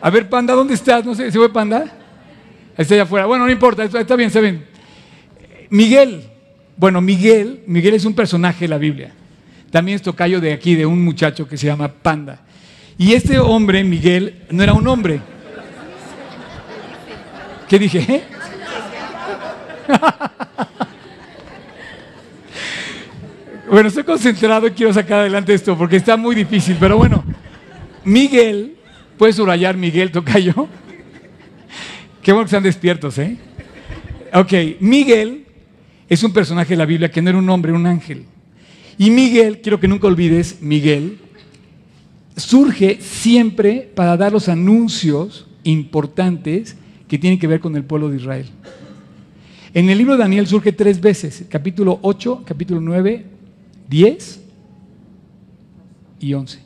[0.00, 1.04] A ver, Panda, ¿dónde estás?
[1.04, 1.86] No sé, ¿se fue Panda?
[2.76, 3.26] Está allá afuera.
[3.26, 4.64] Bueno, no importa, está bien, está bien.
[5.70, 6.22] Miguel,
[6.76, 9.12] bueno, Miguel, Miguel es un personaje de la Biblia.
[9.72, 12.42] También es tocayo de aquí, de un muchacho que se llama Panda.
[12.96, 15.20] Y este hombre, Miguel, no era un hombre.
[17.68, 18.22] ¿Qué dije?
[23.70, 27.22] Bueno, estoy concentrado y quiero sacar adelante esto porque está muy difícil, pero bueno.
[28.02, 28.76] Miguel,
[29.18, 30.66] ¿puedes subrayar Miguel Tocayo?
[32.22, 33.36] Qué bueno que están despiertos, ¿eh?
[34.32, 35.44] Ok, Miguel
[36.08, 38.24] es un personaje de la Biblia que no era un hombre, un ángel.
[38.96, 41.18] Y Miguel, quiero que nunca olvides, Miguel,
[42.36, 46.74] surge siempre para dar los anuncios importantes
[47.06, 48.46] que tienen que ver con el pueblo de Israel.
[49.74, 53.37] En el libro de Daniel surge tres veces, capítulo 8, capítulo 9
[53.88, 54.40] 10
[56.20, 56.58] y 11.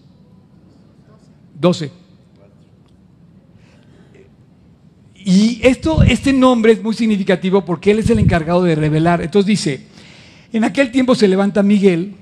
[1.60, 1.90] 12.
[5.24, 9.22] Y esto, este nombre es muy significativo porque él es el encargado de revelar.
[9.22, 9.86] Entonces dice,
[10.52, 12.14] en aquel tiempo se levanta Miguel.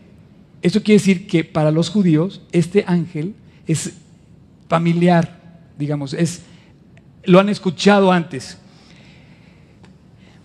[0.62, 3.34] Eso quiere decir que para los judíos este ángel
[3.66, 3.94] es
[4.68, 5.40] familiar,
[5.78, 6.42] digamos, es,
[7.24, 8.58] lo han escuchado antes.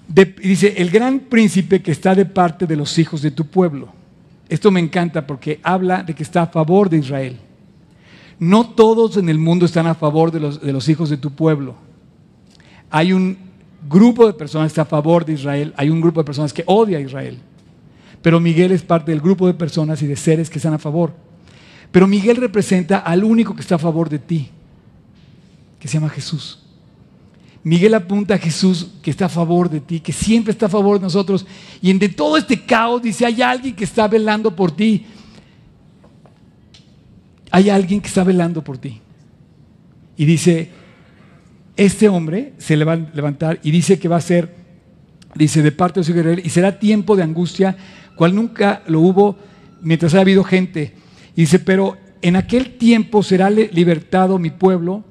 [0.08, 4.05] dice, el gran príncipe que está de parte de los hijos de tu pueblo.
[4.48, 7.38] Esto me encanta porque habla de que está a favor de Israel.
[8.40, 11.76] No todos en el mundo están a favor de los, hijos de tu pueblo.
[12.90, 13.38] Hay un
[13.90, 16.64] grupo de personas que está a favor de Israel, hay un grupo de personas que
[16.68, 17.40] odia a Israel.
[18.22, 21.14] Pero Miguel es parte del grupo de personas y de seres que están a favor.
[21.92, 24.50] Pero Miguel representa al único que está a favor de ti,
[25.80, 26.65] que se llama Jesús.
[27.66, 31.00] Miguel apunta a Jesús que está a favor de ti, que siempre está a favor
[31.00, 31.48] de nosotros.
[31.82, 35.04] Y en de todo este caos dice, hay alguien que está velando por ti.
[37.50, 39.02] Hay alguien que está velando por ti.
[40.16, 40.70] Y dice,
[41.76, 44.56] este hombre se le va a levantar y dice que va a ser,
[45.34, 47.76] dice, de parte de su guerrero, y será tiempo de angustia,
[48.16, 49.38] cual nunca lo hubo
[49.82, 50.94] mientras haya habido gente.
[51.36, 55.04] Y dice, pero en aquel tiempo será libertado mi pueblo,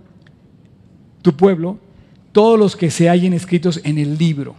[1.20, 1.80] tu pueblo,
[2.34, 4.56] todos los que se hallen escritos en el libro.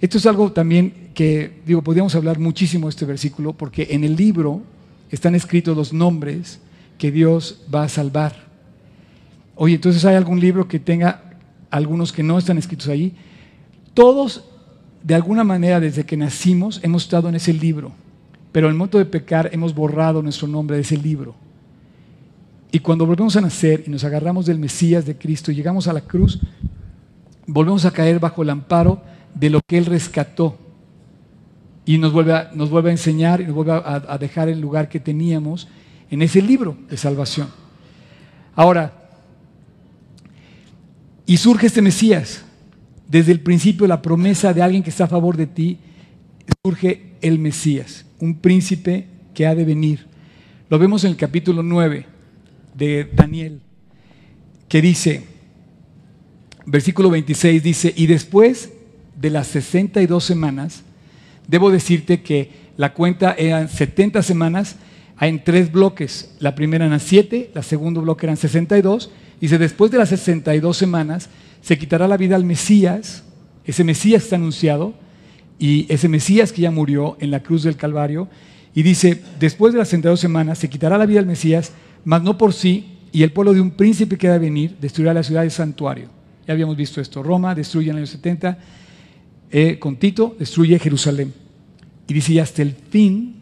[0.00, 4.16] Esto es algo también que, digo, podríamos hablar muchísimo de este versículo, porque en el
[4.16, 4.62] libro
[5.08, 6.58] están escritos los nombres
[6.98, 8.34] que Dios va a salvar.
[9.54, 11.36] Oye, entonces hay algún libro que tenga
[11.70, 13.14] algunos que no están escritos ahí.
[13.94, 14.44] Todos,
[15.04, 17.92] de alguna manera, desde que nacimos, hemos estado en ese libro.
[18.50, 21.36] Pero en el de pecar hemos borrado nuestro nombre de ese libro.
[22.74, 25.92] Y cuando volvemos a nacer y nos agarramos del Mesías de Cristo y llegamos a
[25.92, 26.40] la cruz,
[27.46, 29.02] volvemos a caer bajo el amparo
[29.34, 30.56] de lo que Él rescató.
[31.84, 35.68] Y nos vuelve a, enseñar y nos vuelve a, a dejar el lugar que teníamos
[36.10, 37.48] en ese libro de salvación.
[38.54, 39.10] Ahora,
[41.26, 42.42] y surge este Mesías.
[43.06, 45.78] Desde el principio la promesa de alguien que está a favor de ti,
[46.64, 50.06] surge el Mesías, un príncipe que ha de venir.
[50.70, 52.11] Lo vemos en el capítulo 9
[52.74, 53.60] de Daniel,
[54.68, 55.24] que dice,
[56.66, 58.70] versículo 26 dice, y después
[59.16, 60.82] de las 62 semanas,
[61.46, 64.76] debo decirte que la cuenta eran 70 semanas
[65.20, 66.34] en tres bloques.
[66.40, 70.76] La primera eran 7, la segundo bloque eran 62, y dice, después de las 62
[70.76, 71.28] semanas,
[71.60, 73.24] se quitará la vida al Mesías,
[73.64, 74.94] ese Mesías está anunciado,
[75.58, 78.28] y ese Mesías que ya murió en la cruz del Calvario,
[78.74, 81.72] y dice, después de las 62 semanas, se quitará la vida al Mesías,
[82.04, 85.12] mas no por sí, y el pueblo de un príncipe que ha de venir destruirá
[85.12, 86.08] la ciudad del santuario.
[86.46, 87.22] Ya habíamos visto esto.
[87.22, 88.58] Roma destruye en el año 70,
[89.50, 91.32] eh, con Tito destruye Jerusalén.
[92.08, 93.36] Y dice, y hasta el fin,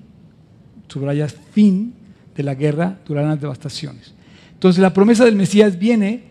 [0.88, 1.94] subrayas fin
[2.36, 4.12] de la guerra, durarán las devastaciones.
[4.52, 6.24] Entonces la promesa del Mesías viene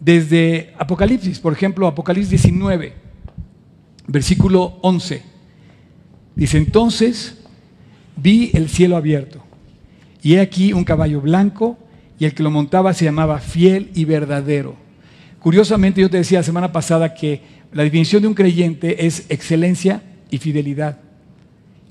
[0.00, 2.92] desde Apocalipsis, por ejemplo, Apocalipsis 19,
[4.08, 5.22] versículo 11.
[6.34, 7.38] Dice, entonces
[8.16, 9.42] vi el cielo abierto
[10.22, 11.78] y he aquí un caballo blanco
[12.18, 14.76] y el que lo montaba se llamaba fiel y verdadero.
[15.40, 17.40] Curiosamente yo te decía la semana pasada que
[17.72, 21.00] la definición de un creyente es excelencia y fidelidad.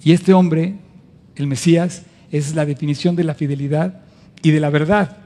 [0.03, 0.75] Y este hombre,
[1.35, 4.01] el Mesías, es la definición de la fidelidad
[4.41, 5.17] y de la verdad.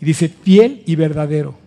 [0.00, 1.58] Y dice fiel y verdadero.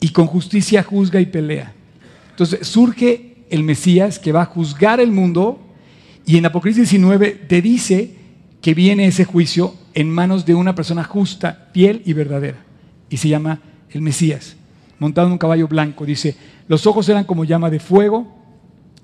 [0.00, 1.74] Y con justicia juzga y pelea.
[2.30, 5.60] Entonces surge el Mesías que va a juzgar el mundo
[6.24, 8.23] y en Apocalipsis 19 te dice
[8.64, 12.64] que viene ese juicio en manos de una persona justa, fiel y verdadera.
[13.10, 14.56] Y se llama el Mesías,
[14.98, 16.06] montado en un caballo blanco.
[16.06, 16.34] Dice,
[16.66, 18.26] los ojos eran como llama de fuego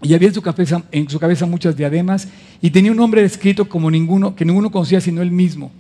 [0.01, 2.29] y había en su cabeza, en su cabeza muchas diademas
[2.63, 5.71] y tenía un nombre escrito como ninguno, que ninguno conocía sino él mismo.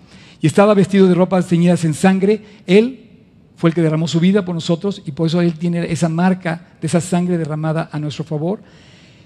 [0.42, 2.42] Y estaba vestido de ropas teñidas en sangre.
[2.66, 3.08] Él
[3.56, 6.66] fue el que derramó su vida por nosotros y por eso él tiene esa marca
[6.82, 8.60] de esa sangre derramada a nuestro favor.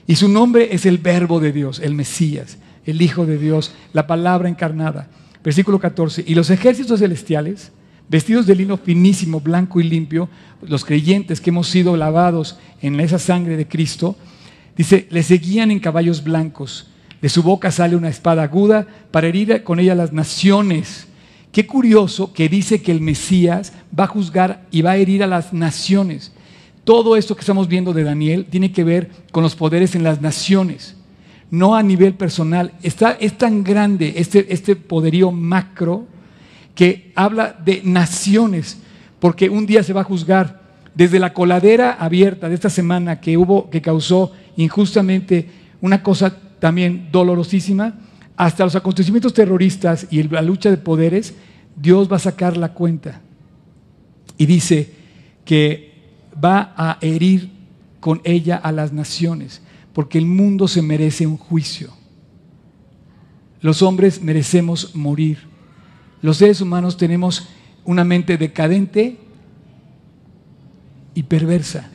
[0.06, 4.06] Y su nombre es el verbo de Dios, el Mesías, el Hijo de Dios, la
[4.06, 5.08] palabra encarnada.
[5.42, 6.24] Versículo 14.
[6.26, 7.72] Y los ejércitos celestiales,
[8.08, 10.28] vestidos de lino finísimo, blanco y limpio,
[10.62, 14.16] los creyentes que hemos sido lavados en esa sangre de Cristo,
[14.76, 16.88] dice, le seguían en caballos blancos.
[17.20, 21.06] De su boca sale una espada aguda para herir con ella las naciones.
[21.52, 25.26] Qué curioso que dice que el Mesías va a juzgar y va a herir a
[25.26, 26.32] las naciones.
[26.84, 30.20] Todo esto que estamos viendo de Daniel tiene que ver con los poderes en las
[30.20, 30.96] naciones,
[31.50, 32.72] no a nivel personal.
[32.82, 36.06] Está, es tan grande este, este poderío macro
[36.74, 38.78] que habla de naciones,
[39.20, 40.62] porque un día se va a juzgar
[40.94, 45.48] desde la coladera abierta de esta semana que hubo, que causó injustamente
[45.80, 47.94] una cosa también dolorosísima,
[48.36, 51.34] hasta los acontecimientos terroristas y la lucha de poderes,
[51.76, 53.20] Dios va a sacar la cuenta.
[54.36, 54.92] Y dice
[55.44, 55.92] que
[56.42, 57.50] va a herir
[58.00, 59.62] con ella a las naciones,
[59.94, 61.90] porque el mundo se merece un juicio.
[63.60, 65.38] Los hombres merecemos morir.
[66.20, 67.48] Los seres humanos tenemos
[67.84, 69.16] una mente decadente
[71.14, 71.90] y perversa.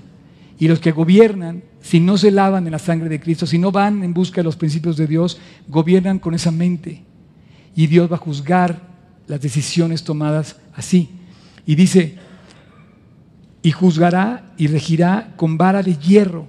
[0.57, 3.71] Y los que gobiernan, si no se lavan en la sangre de Cristo, si no
[3.71, 7.03] van en busca de los principios de Dios, gobiernan con esa mente.
[7.75, 8.81] Y Dios va a juzgar
[9.27, 11.09] las decisiones tomadas así.
[11.65, 12.17] Y dice,
[13.61, 16.47] y juzgará y regirá con vara de hierro.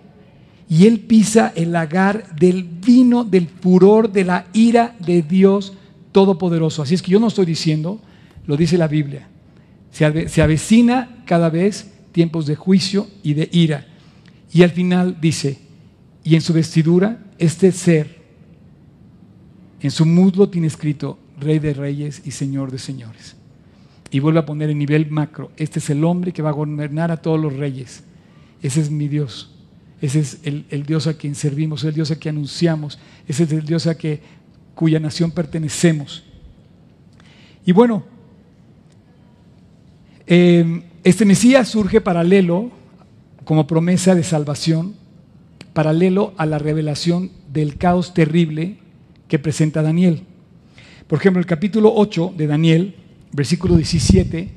[0.71, 5.75] Y él pisa el lagar del vino del furor de la ira de Dios
[6.13, 6.83] Todopoderoso.
[6.83, 8.01] Así es que yo no estoy diciendo,
[8.47, 9.29] lo dice la Biblia.
[9.91, 13.89] Se avecina cada vez tiempos de juicio y de ira.
[14.53, 15.59] Y al final dice,
[16.23, 18.21] y en su vestidura este ser,
[19.81, 23.35] en su muslo tiene escrito Rey de Reyes y Señor de Señores.
[24.13, 27.11] Y vuelve a poner en nivel macro, este es el hombre que va a gobernar
[27.11, 28.05] a todos los reyes.
[28.63, 29.57] Ese es mi Dios.
[30.01, 33.65] Ese es el, Dios a quien servimos, el Dios a quien anunciamos, ese es el
[33.65, 34.21] Dios a que
[34.75, 36.25] cuya nación pertenecemos.
[37.67, 38.05] Y bueno,
[40.27, 42.71] eh, este Mesías surge paralelo
[43.45, 44.95] como promesa de salvación,
[45.75, 48.79] paralelo a la revelación del caos terrible
[49.29, 50.23] que presenta Daniel.
[51.07, 52.95] Por ejemplo, el capítulo 8 de Daniel,
[53.33, 54.51] versículo 17,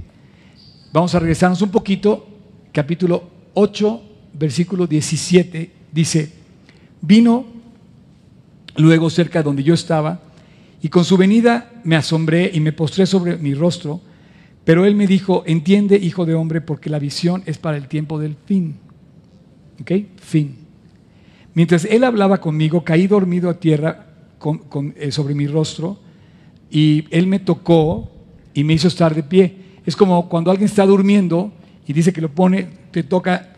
[0.94, 2.28] vamos a regresarnos un poquito,
[2.72, 4.13] capítulo 8,
[4.44, 6.30] versículo 17, dice,
[7.00, 7.46] vino
[8.76, 10.20] luego cerca de donde yo estaba,
[10.82, 14.02] y con su venida me asombré y me postré sobre mi rostro,
[14.66, 18.20] pero él me dijo, entiende, hijo de hombre, porque la visión es para el tiempo
[18.20, 18.76] del fin.
[19.80, 19.92] ¿Ok?
[20.18, 20.58] Fin.
[21.54, 24.08] Mientras él hablaba conmigo, caí dormido a tierra
[24.98, 26.00] eh, sobre mi rostro
[26.70, 28.12] y él me tocó
[28.54, 29.56] y me hizo estar de pie.
[29.86, 31.54] Es como cuando alguien está durmiendo
[31.88, 33.53] y dice que lo pone, te toca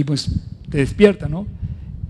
[0.00, 0.30] y pues
[0.70, 1.46] te despierta, ¿no?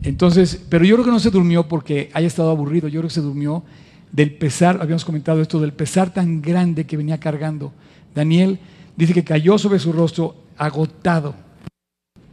[0.03, 3.15] Entonces, pero yo creo que no se durmió porque haya estado aburrido, yo creo que
[3.15, 3.65] se durmió
[4.13, 7.73] del pesar, habíamos comentado esto, del pesar tan grande que venía cargando.
[8.15, 8.61] Daniel
[8.97, 11.35] dice que cayó sobre su rostro agotado.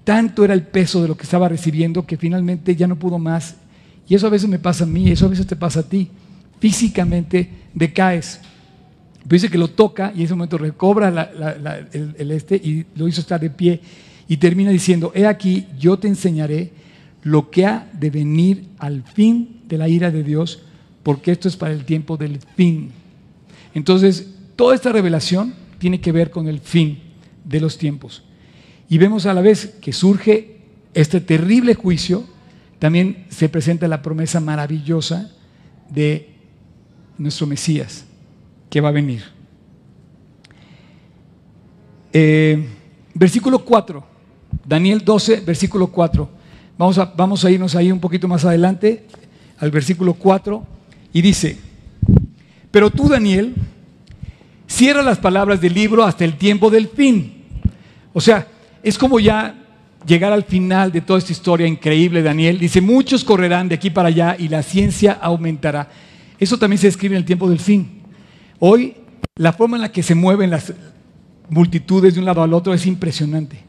[0.04, 3.56] Tanto era el peso de lo que estaba recibiendo que finalmente ya no pudo más.
[4.08, 6.08] Y eso a veces me pasa a mí, eso a veces te pasa a ti.
[6.60, 8.39] Físicamente decaes.
[9.26, 11.10] dice que lo toca y en ese momento recobra
[11.91, 13.82] el, el este y lo hizo estar de pie.
[14.28, 16.72] Y termina diciendo, he aquí, yo te enseñaré
[17.24, 20.63] lo que ha de venir al fin de la ira de Dios,
[21.04, 22.92] porque esto es para el tiempo del fin.
[23.74, 27.00] Entonces, toda esta revelación tiene que ver con el fin
[27.44, 28.24] de los tiempos.
[28.90, 30.58] Y vemos a la vez que surge
[30.94, 32.26] este terrible juicio,
[32.80, 35.32] también se presenta la promesa maravillosa
[35.90, 36.30] de
[37.18, 38.06] nuestro Mesías,
[38.70, 39.24] que va a venir.
[42.13, 42.66] Eh,
[43.13, 44.16] versículo 4,
[44.65, 46.30] Daniel 12, versículo 4.
[46.78, 49.06] Vamos a, vamos a irnos ahí un poquito más adelante,
[49.60, 50.65] al versículo 4,
[51.13, 51.58] y dice,
[52.72, 53.56] pero tú, Daniel,
[54.67, 57.43] cierra las palabras del libro hasta el tiempo del fin.
[58.13, 58.48] O sea,
[58.84, 59.56] es como ya
[60.06, 62.60] llegar al final de toda esta historia increíble, Daniel.
[62.60, 65.89] Dice, muchos correrán de aquí para allá y la ciencia aumentará.
[66.39, 68.02] Eso también se escribe en el tiempo del fin.
[68.60, 68.96] Hoy,
[69.36, 70.74] la forma en la que se mueven las
[71.50, 73.66] multitudes de un lado al otro es impresionante.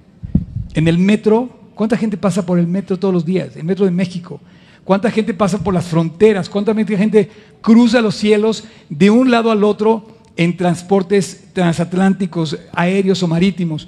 [0.74, 3.57] En el metro, ¿cuánta gente pasa por el metro todos los días?
[3.57, 4.40] El metro de México.
[4.85, 6.48] ¿Cuánta gente pasa por las fronteras?
[6.48, 13.28] ¿Cuánta gente cruza los cielos de un lado al otro en transportes transatlánticos, aéreos o
[13.28, 13.87] marítimos?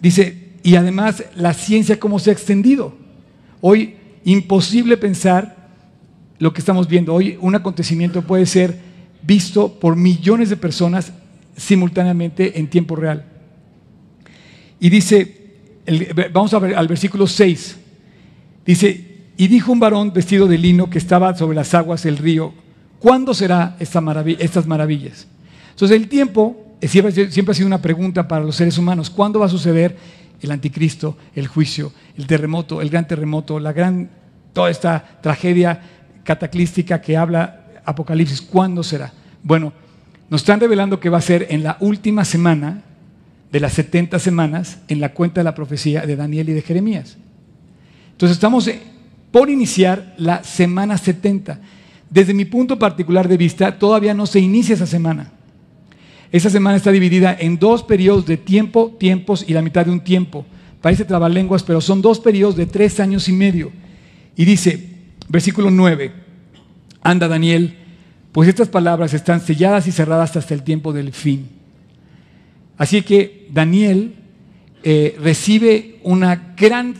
[0.00, 2.94] Dice, y además la ciencia cómo se ha extendido.
[3.60, 5.68] Hoy imposible pensar
[6.38, 7.14] lo que estamos viendo.
[7.14, 8.80] Hoy un acontecimiento puede ser
[9.22, 11.12] visto por millones de personas
[11.56, 13.26] simultáneamente en tiempo real.
[14.80, 15.41] Y dice,
[16.32, 17.76] vamos a ver al versículo 6,
[18.64, 22.52] dice, y dijo un varón vestido de lino que estaba sobre las aguas del río,
[22.98, 24.02] ¿cuándo será estas
[24.66, 25.26] maravillas?
[25.70, 29.46] Entonces el tiempo siempre, siempre ha sido una pregunta para los seres humanos, ¿cuándo va
[29.46, 29.96] a suceder
[30.40, 34.10] el anticristo, el juicio, el terremoto, el gran terremoto, la gran,
[34.52, 35.80] toda esta tragedia
[36.24, 39.12] cataclística que habla Apocalipsis, ¿cuándo será?
[39.42, 39.72] Bueno,
[40.28, 42.82] nos están revelando que va a ser en la última semana
[43.52, 47.18] de las 70 semanas en la cuenta de la profecía de Daniel y de Jeremías.
[48.12, 48.68] Entonces estamos
[49.30, 51.60] por iniciar la semana 70.
[52.08, 55.32] Desde mi punto particular de vista, todavía no se inicia esa semana.
[56.30, 60.00] Esa semana está dividida en dos periodos de tiempo, tiempos y la mitad de un
[60.00, 60.46] tiempo.
[60.80, 63.70] Parece trabalenguas, pero son dos periodos de tres años y medio.
[64.34, 64.88] Y dice,
[65.28, 66.10] versículo 9,
[67.02, 67.76] anda Daniel,
[68.32, 71.61] pues estas palabras están selladas y cerradas hasta el tiempo del fin.
[72.76, 74.14] Así que Daniel
[74.82, 76.94] eh, recibe una gran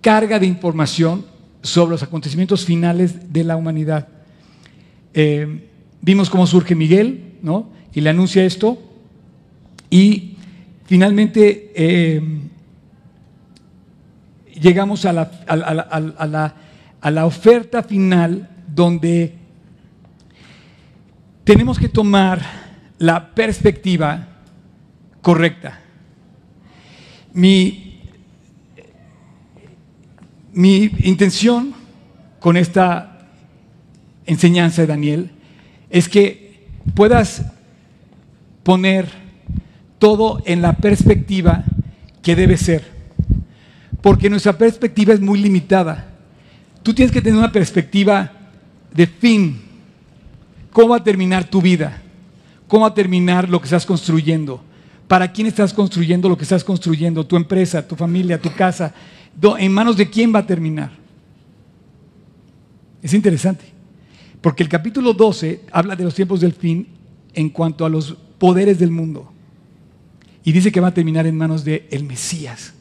[0.00, 1.26] carga de información
[1.62, 4.08] sobre los acontecimientos finales de la humanidad.
[5.12, 5.68] Eh,
[6.00, 7.68] vimos cómo surge Miguel, ¿no?
[7.92, 8.78] y le anuncia esto.
[9.90, 10.36] Y
[10.84, 12.22] finalmente eh,
[14.60, 16.54] llegamos a la,
[17.00, 19.34] a la oferta final donde
[21.44, 22.40] tenemos que tomar
[22.98, 24.29] la perspectiva
[25.22, 25.80] correcta.
[27.32, 28.00] Mi,
[30.52, 31.74] mi intención
[32.40, 33.28] con esta
[34.26, 35.30] enseñanza de Daniel
[35.90, 37.44] es que puedas
[38.62, 39.08] poner
[39.98, 41.64] todo en la perspectiva
[42.22, 42.84] que debe ser.
[44.02, 46.08] Porque nuestra perspectiva es muy limitada.
[46.82, 48.32] Tú tienes que tener una perspectiva
[48.92, 49.60] de fin.
[50.72, 52.00] ¿Cómo va a terminar tu vida?
[52.66, 54.64] ¿Cómo va a terminar lo que estás construyendo?
[55.10, 57.26] ¿Para quién estás construyendo lo que estás construyendo?
[57.26, 58.94] Tu empresa, tu familia, tu casa.
[59.58, 60.92] ¿En manos de quién va a terminar?
[63.02, 63.64] Es interesante.
[64.40, 66.86] Porque el capítulo 12 habla de los tiempos del fin
[67.34, 69.32] en cuanto a los poderes del mundo.
[70.44, 72.74] Y dice que va a terminar en manos de el Mesías.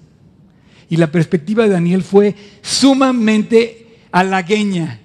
[0.87, 4.99] Y la perspectiva de Daniel fue sumamente halagueña.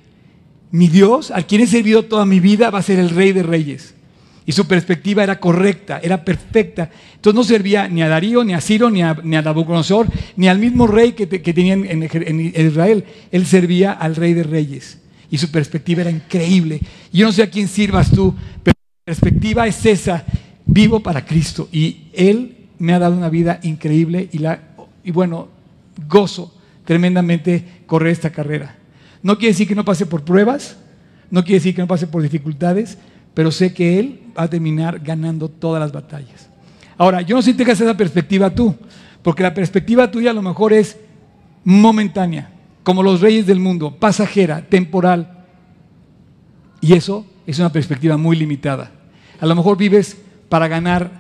[0.71, 3.45] Mi Dios, al quien he servido toda mi vida, va a ser el rey de
[3.45, 3.95] reyes.
[4.47, 6.91] Y su perspectiva era correcta, era perfecta.
[7.15, 10.49] Entonces no servía ni a Darío, ni a Ciro, ni a, ni a Nabucodonosor, ni
[10.49, 13.05] al mismo rey que, que tenían en, Israel.
[13.31, 15.01] Él servía al rey de reyes.
[15.31, 16.81] Y su perspectiva era increíble.
[17.13, 20.25] Yo no sé a quién sirvas tú, pero mi perspectiva es esa.
[20.67, 21.69] Vivo para Cristo.
[21.73, 24.43] Y Él me ha dado una vida increíble y,
[25.05, 25.49] y bueno,
[26.07, 26.53] gozo
[26.85, 28.77] tremendamente correr esta carrera.
[29.23, 30.77] No quiere decir que no pase por pruebas,
[31.31, 32.99] no quiere decir que no pase por dificultades,
[33.35, 36.49] pero sé que Él va a terminar ganando todas las batallas.
[36.97, 38.75] Ahora, yo no sé si tengas esa perspectiva tú,
[39.23, 40.97] porque la perspectiva tuya a lo mejor es
[41.65, 42.51] momentánea,
[42.83, 45.45] como los reyes del mundo, pasajera, temporal.
[46.81, 48.93] Y eso es una perspectiva muy limitada.
[49.41, 50.17] A lo mejor vives
[50.49, 51.11] para ganar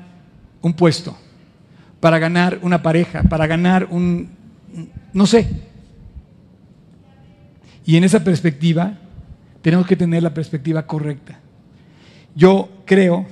[0.60, 1.16] un puesto,
[1.98, 4.28] para ganar una pareja, para ganar un,
[5.12, 5.48] no sé.
[7.84, 8.98] Y en esa perspectiva
[9.62, 11.40] tenemos que tener la perspectiva correcta.
[12.34, 13.26] Yo creo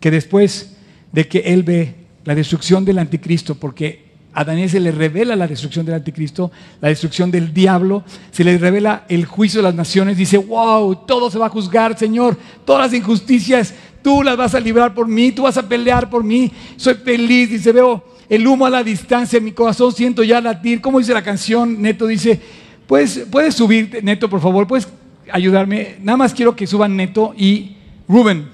[0.00, 0.76] que después
[1.12, 1.94] de que él ve
[2.24, 6.88] la destrucción del anticristo, porque a Daniel se le revela la destrucción del anticristo, la
[6.88, 11.38] destrucción del diablo, se le revela el juicio de las naciones, dice, wow, todo se
[11.38, 12.36] va a juzgar, Señor,
[12.66, 16.22] todas las injusticias, tú las vas a librar por mí, tú vas a pelear por
[16.22, 20.80] mí, soy feliz, dice, veo el humo a la distancia, mi corazón siento ya latir,
[20.80, 21.80] ¿cómo dice la canción?
[21.80, 22.38] Neto dice,
[22.86, 24.86] pues, puedes subir, Neto, por favor, puedes
[25.32, 27.75] ayudarme, nada más quiero que suban Neto y
[28.08, 28.48] Rubén.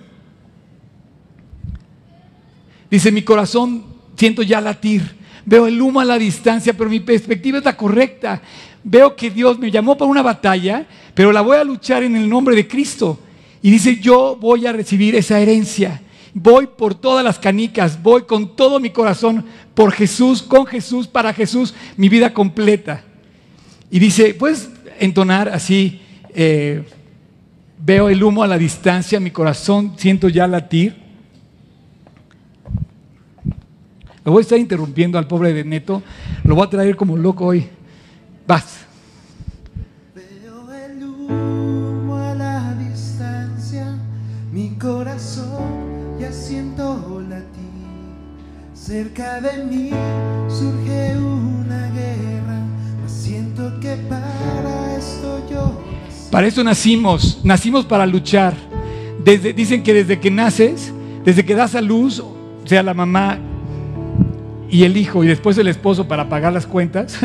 [2.90, 3.84] Dice, mi corazón
[4.16, 5.16] siento ya latir.
[5.44, 8.42] Veo el humo a la distancia, pero mi perspectiva es la correcta.
[8.84, 12.28] Veo que Dios me llamó para una batalla, pero la voy a luchar en el
[12.28, 13.18] nombre de Cristo.
[13.62, 16.02] Y dice, yo voy a recibir esa herencia.
[16.34, 19.44] Voy por todas las canicas, voy con todo mi corazón
[19.74, 23.04] por Jesús, con Jesús, para Jesús, mi vida completa.
[23.90, 26.00] Y dice, puedes entonar así,
[26.34, 26.82] eh,
[27.84, 30.94] Veo el humo a la distancia, mi corazón siento ya latir.
[34.24, 36.00] Lo voy a estar interrumpiendo al pobre de Neto,
[36.44, 37.66] lo voy a traer como loco hoy.
[38.46, 38.84] Vas.
[40.14, 43.98] Veo el humo a la distancia,
[44.52, 47.42] mi corazón ya siento latir.
[48.74, 49.90] Cerca de mí
[50.48, 52.62] surge una guerra,
[53.08, 55.81] siento que para esto yo
[56.32, 58.54] para eso nacimos, nacimos para luchar.
[59.22, 60.90] Dicen que desde que naces,
[61.26, 62.24] desde que das a luz,
[62.64, 63.38] sea la mamá
[64.70, 67.18] y el hijo y después el esposo para pagar las cuentas,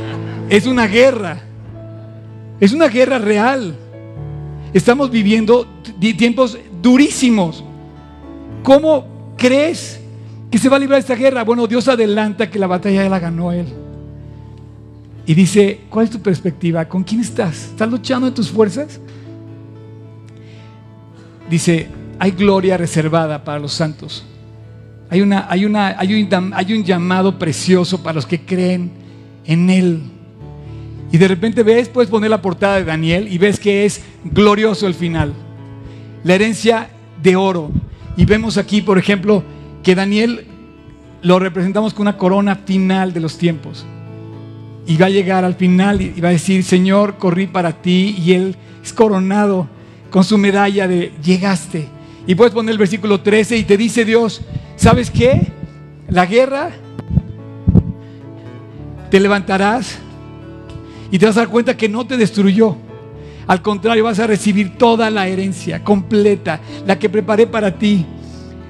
[0.48, 1.42] es una guerra.
[2.58, 3.74] Es una guerra real.
[4.72, 5.66] Estamos viviendo
[6.16, 7.62] tiempos durísimos.
[8.62, 10.00] ¿Cómo crees
[10.50, 11.44] que se va a librar esta guerra?
[11.44, 13.66] Bueno, Dios adelanta que la batalla la ganó Él.
[15.26, 16.86] Y dice, ¿cuál es tu perspectiva?
[16.86, 17.66] ¿Con quién estás?
[17.66, 19.00] ¿Estás luchando en tus fuerzas?
[21.48, 24.24] Dice, hay gloria reservada para los santos.
[25.08, 28.90] Hay, una, hay, una, hay, un, hay un llamado precioso para los que creen
[29.46, 30.02] en Él.
[31.10, 34.86] Y de repente ves, puedes poner la portada de Daniel y ves que es glorioso
[34.86, 35.32] el final.
[36.22, 36.90] La herencia
[37.22, 37.70] de oro.
[38.16, 39.42] Y vemos aquí, por ejemplo,
[39.82, 40.46] que Daniel
[41.22, 43.86] lo representamos con una corona final de los tiempos
[44.86, 48.32] y va a llegar al final y va a decir, Señor, corrí para ti y
[48.32, 49.68] Él es coronado
[50.10, 51.88] con su medalla de llegaste.
[52.26, 54.42] Y puedes poner el versículo 13 y te dice Dios,
[54.76, 55.52] ¿sabes qué?
[56.08, 56.70] La guerra,
[59.10, 59.98] te levantarás
[61.10, 62.76] y te vas a dar cuenta que no te destruyó.
[63.46, 68.06] Al contrario, vas a recibir toda la herencia completa, la que preparé para ti.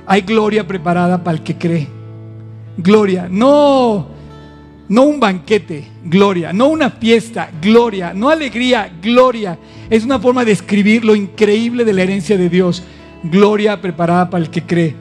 [0.06, 1.88] Hay gloria preparada para el que cree.
[2.76, 4.13] Gloria, no
[4.88, 6.52] no un banquete, gloria.
[6.52, 8.12] No una fiesta, gloria.
[8.12, 9.58] No alegría, gloria.
[9.88, 12.82] Es una forma de escribir lo increíble de la herencia de Dios.
[13.22, 14.94] Gloria preparada para el que cree.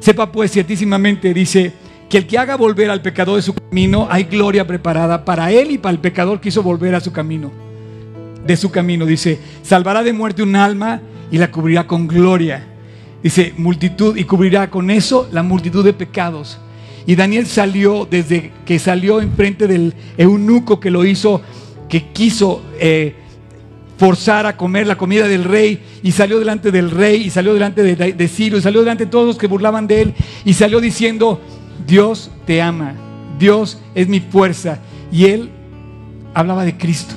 [0.00, 1.72] Sepa pues ciertísimamente, dice,
[2.08, 5.70] que el que haga volver al pecador de su camino, hay gloria preparada para él
[5.70, 7.52] y para el pecador que hizo volver a su camino.
[8.44, 12.66] De su camino, dice, salvará de muerte un alma y la cubrirá con gloria.
[13.22, 16.58] Dice, multitud, y cubrirá con eso la multitud de pecados.
[17.10, 21.42] Y Daniel salió desde que salió enfrente del eunuco que lo hizo,
[21.88, 23.16] que quiso eh,
[23.98, 27.82] forzar a comer la comida del rey, y salió delante del rey, y salió delante
[27.82, 31.40] de, de y salió delante de todos los que burlaban de él, y salió diciendo,
[31.84, 32.94] Dios te ama,
[33.40, 34.78] Dios es mi fuerza.
[35.10, 35.50] Y él
[36.32, 37.16] hablaba de Cristo.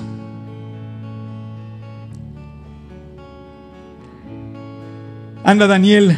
[5.44, 6.18] Anda Daniel,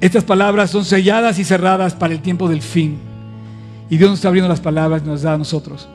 [0.00, 3.15] estas palabras son selladas y cerradas para el tiempo del fin.
[3.88, 5.88] Y Dios nos está abriendo las palabras nos da a nosotros.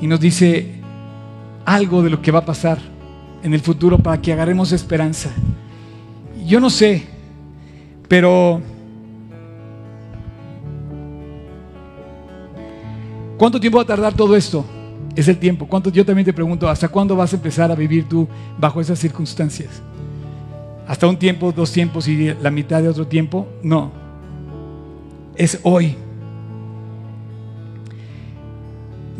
[0.00, 0.74] Y nos dice
[1.64, 2.78] algo de lo que va a pasar
[3.42, 5.30] en el futuro para que agarremos esperanza.
[6.46, 7.06] Yo no sé,
[8.08, 8.60] pero
[13.38, 14.64] ¿cuánto tiempo va a tardar todo esto?
[15.16, 15.66] Es el tiempo.
[15.66, 18.98] ¿Cuánto, yo también te pregunto, ¿hasta cuándo vas a empezar a vivir tú bajo esas
[18.98, 19.80] circunstancias?
[20.86, 23.46] ¿Hasta un tiempo, dos tiempos y la mitad de otro tiempo?
[23.62, 23.90] No.
[25.36, 25.96] Es hoy.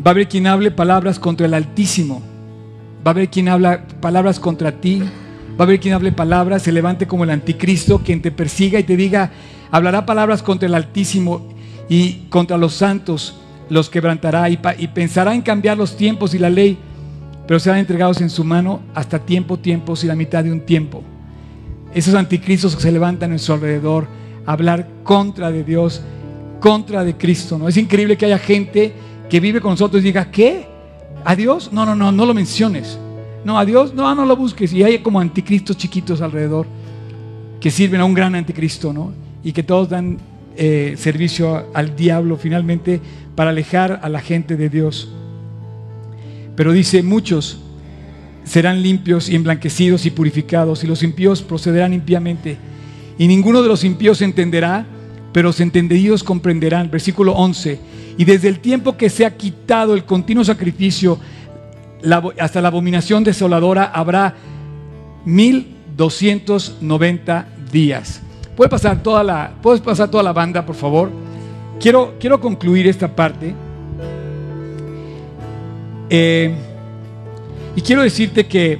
[0.05, 2.21] Va a haber quien hable palabras contra el Altísimo.
[3.05, 5.01] Va a haber quien habla palabras contra ti.
[5.01, 8.83] Va a haber quien hable palabras, se levante como el anticristo, quien te persiga y
[8.83, 9.31] te diga,
[9.71, 11.47] hablará palabras contra el Altísimo
[11.89, 13.39] y contra los santos
[13.69, 16.77] los quebrantará y, pensará en cambiar los tiempos y la ley,
[17.47, 21.03] pero serán entregados en su mano hasta tiempo, tiempos y la mitad de un tiempo.
[21.95, 24.07] Esos anticristos que se levantan en su alrededor
[24.45, 26.01] a hablar contra de Dios,
[26.59, 27.57] contra de Cristo.
[27.57, 27.67] ¿no?
[27.67, 28.93] Es increíble que haya gente
[29.29, 30.67] que vive con nosotros y diga, ¿qué?
[31.23, 31.71] ¿A Dios?
[31.71, 32.97] No, no, no, no lo menciones.
[33.43, 34.73] No, a Dios, no, no lo busques.
[34.73, 36.65] Y hay como anticristos chiquitos alrededor
[37.59, 39.13] que sirven a un gran anticristo, ¿no?
[39.43, 40.17] Y que todos dan
[40.57, 43.01] eh, servicio al diablo finalmente
[43.35, 45.09] para alejar a la gente de Dios.
[46.55, 47.59] Pero dice, muchos
[48.45, 52.57] serán limpios y emblanquecidos y purificados, y los impíos procederán impíamente.
[53.17, 54.85] Y ninguno de los impíos entenderá,
[55.35, 56.89] pero los entendidos comprenderán.
[56.89, 57.77] Versículo 11.
[58.17, 61.19] Y desde el tiempo que se ha quitado el continuo sacrificio
[62.39, 64.33] hasta la abominación desoladora habrá
[65.25, 68.21] 1290 días.
[68.55, 71.11] Puede pasar toda la, puedes pasar toda la banda, por favor.
[71.81, 73.53] Quiero, quiero concluir esta parte.
[76.09, 76.55] Eh,
[77.75, 78.79] y quiero decirte que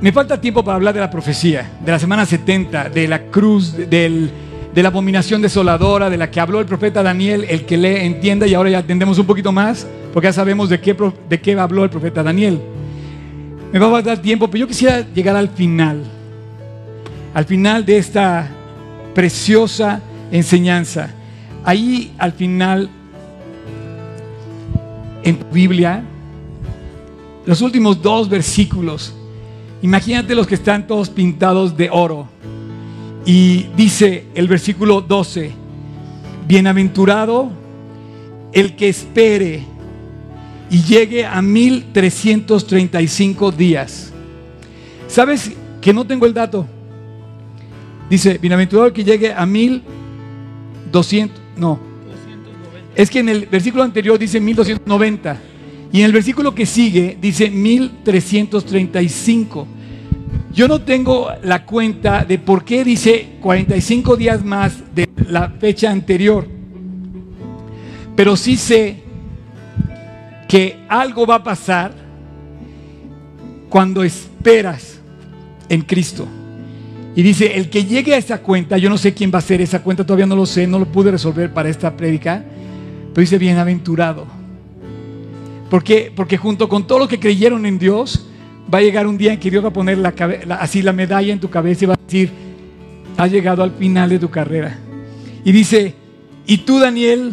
[0.00, 3.74] me falta tiempo para hablar de la profecía, de la semana 70, de la cruz,
[3.76, 4.30] de
[4.74, 8.54] la abominación desoladora, de la que habló el profeta Daniel, el que le entienda, y
[8.54, 10.96] ahora ya entendemos un poquito más, porque ya sabemos de qué,
[11.28, 12.60] de qué habló el profeta Daniel.
[13.72, 16.04] Me va a faltar tiempo, pero yo quisiera llegar al final,
[17.34, 18.48] al final de esta
[19.14, 21.10] preciosa enseñanza.
[21.64, 22.88] Ahí al final,
[25.24, 26.04] en Biblia,
[27.44, 29.12] los últimos dos versículos,
[29.82, 32.28] imagínate los que están todos pintados de oro.
[33.24, 35.52] Y dice el versículo 12,
[36.46, 37.50] bienaventurado
[38.52, 39.64] el que espere
[40.70, 44.12] y llegue a 1335 días.
[45.06, 46.66] ¿Sabes que no tengo el dato?
[48.08, 51.78] Dice, bienaventurado que llegue a 1200, no.
[52.94, 55.40] Es que en el versículo anterior dice 1290
[55.92, 59.66] y en el versículo que sigue dice 1335.
[60.52, 65.90] Yo no tengo la cuenta de por qué dice 45 días más de la fecha
[65.90, 66.46] anterior,
[68.16, 69.02] pero sí sé
[70.48, 71.92] que algo va a pasar
[73.68, 74.98] cuando esperas
[75.68, 76.26] en Cristo.
[77.14, 79.60] Y dice, el que llegue a esa cuenta, yo no sé quién va a ser
[79.60, 82.44] esa cuenta, todavía no lo sé, no lo pude resolver para esta prédica,
[83.12, 84.37] pero dice, bienaventurado.
[85.70, 86.12] ¿Por qué?
[86.14, 88.26] Porque junto con todos los que creyeron en Dios,
[88.72, 89.98] va a llegar un día en que Dios va a poner
[90.58, 92.30] así la medalla en tu cabeza y va a decir,
[93.16, 94.78] has llegado al final de tu carrera.
[95.44, 95.94] Y dice,
[96.46, 97.32] y tú Daniel,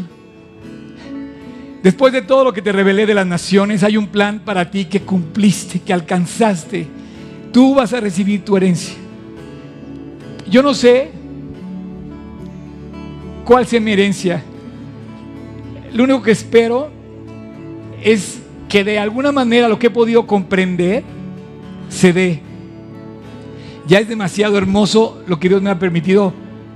[1.83, 4.85] después de todo lo que te revelé de las naciones, hay un plan para ti
[4.85, 6.87] que cumpliste, que alcanzaste.
[7.51, 8.95] Tú vas a recibir tu herencia.
[10.49, 11.11] Yo no sé
[13.45, 14.43] cuál sea mi herencia.
[15.93, 16.94] Lo único que espero
[18.05, 18.39] es
[18.69, 21.03] que de alguna manera lo que he podido comprender
[21.89, 22.39] se dé.
[23.85, 26.33] Ya es demasiado hermoso lo que Dios me ha permitido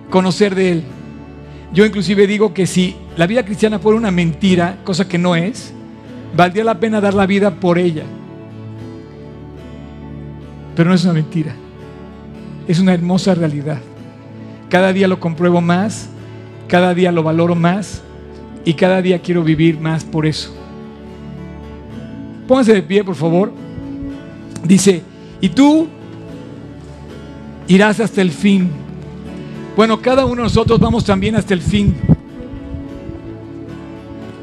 [0.09, 0.83] conocer de Él.
[1.71, 5.73] Yo inclusive digo que si la vida cristiana fuera una mentira, cosa que no es,
[6.35, 8.03] valdría la pena dar la vida por ella.
[10.75, 11.55] Pero no es una mentira
[12.69, 13.79] es una hermosa realidad.
[14.69, 16.07] Cada día lo compruebo más,
[16.67, 18.03] cada día lo valoro más
[18.63, 20.55] y cada día quiero vivir más por eso.
[22.49, 23.53] Pónganse de pie, por favor.
[24.63, 25.03] Dice,
[25.39, 25.87] y tú
[27.67, 28.71] irás hasta el fin.
[29.75, 31.95] Bueno, cada uno de nosotros vamos también hasta el fin.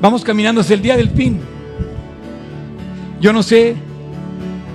[0.00, 1.40] Vamos caminando hacia el día del fin.
[3.20, 3.74] Yo no sé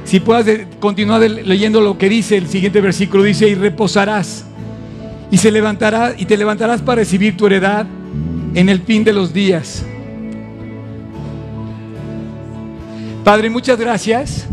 [0.03, 0.45] si puedas
[0.81, 4.43] continuar leyendo lo que dice el siguiente versículo, dice, y reposarás,
[5.31, 7.87] y se levantará, y te levantarás para recibir tu heredad
[8.55, 9.85] en el fin de los días.
[13.23, 14.47] Padre, muchas gracias,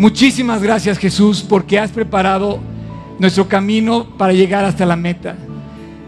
[0.00, 2.58] Muchísimas gracias Jesús porque has preparado
[3.18, 5.36] nuestro camino para llegar hasta la meta.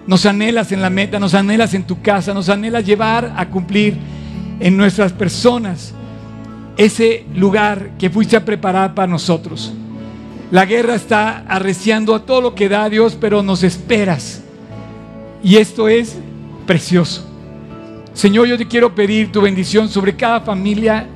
[0.07, 3.99] Nos anhelas en la meta, nos anhelas en tu casa, nos anhelas llevar a cumplir
[4.61, 5.93] en nuestras personas
[6.79, 9.75] ese lugar que fuiste a preparar para nosotros.
[10.51, 14.43] La guerra está arreciando a todo lo que da Dios, pero nos esperas.
[15.45, 16.17] Y esto es
[16.67, 17.29] precioso.
[18.15, 21.07] Señor, yo te quiero pedir tu bendición sobre cada familia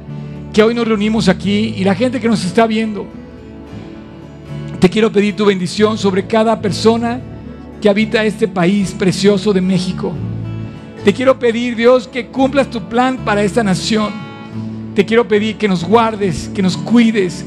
[0.57, 3.07] que hoy nos reunimos aquí y la gente que nos está viendo.
[4.81, 7.21] Te quiero pedir tu bendición sobre cada persona
[7.79, 10.15] que habita este país precioso de México.
[11.05, 14.11] Te quiero pedir, Dios, que cumplas tu plan para esta nación.
[14.95, 17.45] Te quiero pedir que nos guardes, que nos cuides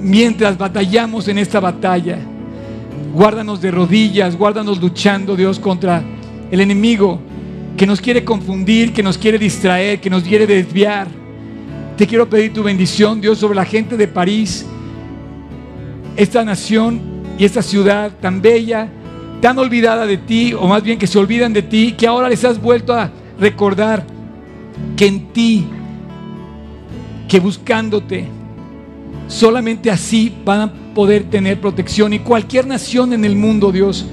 [0.00, 2.20] mientras batallamos en esta batalla.
[3.14, 6.04] Guárdanos de rodillas, guárdanos luchando, Dios, contra
[6.52, 7.18] el enemigo
[7.76, 11.18] que nos quiere confundir, que nos quiere distraer, que nos quiere desviar.
[11.98, 14.64] Te quiero pedir tu bendición, Dios, sobre la gente de París,
[16.16, 17.00] esta nación
[17.36, 18.88] y esta ciudad tan bella,
[19.40, 22.44] tan olvidada de ti, o más bien que se olvidan de ti, que ahora les
[22.44, 24.06] has vuelto a recordar
[24.96, 25.66] que en ti,
[27.26, 28.28] que buscándote,
[29.26, 34.06] solamente así van a poder tener protección y cualquier nación en el mundo, Dios.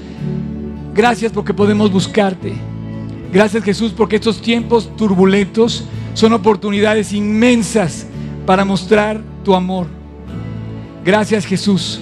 [0.92, 2.52] Gracias porque podemos buscarte.
[3.32, 5.84] Gracias Jesús porque estos tiempos turbulentos
[6.16, 8.06] son oportunidades inmensas
[8.46, 9.86] para mostrar tu amor.
[11.04, 12.00] Gracias Jesús,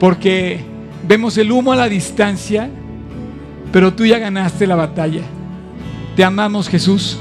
[0.00, 0.60] porque
[1.06, 2.68] vemos el humo a la distancia,
[3.70, 5.22] pero tú ya ganaste la batalla.
[6.16, 7.16] Te amamos Jesús.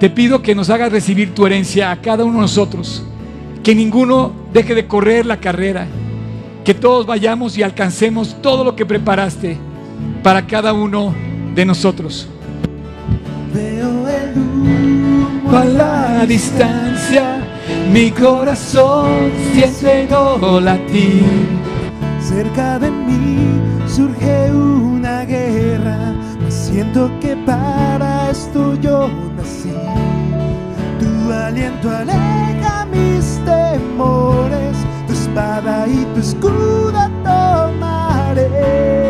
[0.00, 3.04] Te pido que nos hagas recibir tu herencia a cada uno de nosotros,
[3.62, 5.86] que ninguno deje de correr la carrera,
[6.64, 9.58] que todos vayamos y alcancemos todo lo que preparaste
[10.22, 11.14] para cada uno
[11.54, 12.28] de nosotros.
[13.54, 17.44] Veo el humo a la distancia,
[17.92, 21.24] mi corazón siente no latir.
[22.18, 26.14] Cerca de mí surge una guerra,
[26.48, 29.74] siento que para esto yo nací.
[30.98, 34.76] Tu aliento aleja mis temores,
[35.06, 39.01] tu espada y tu escudo tomaré.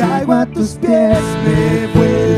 [0.00, 2.29] Caigo a tus pies me vuelvo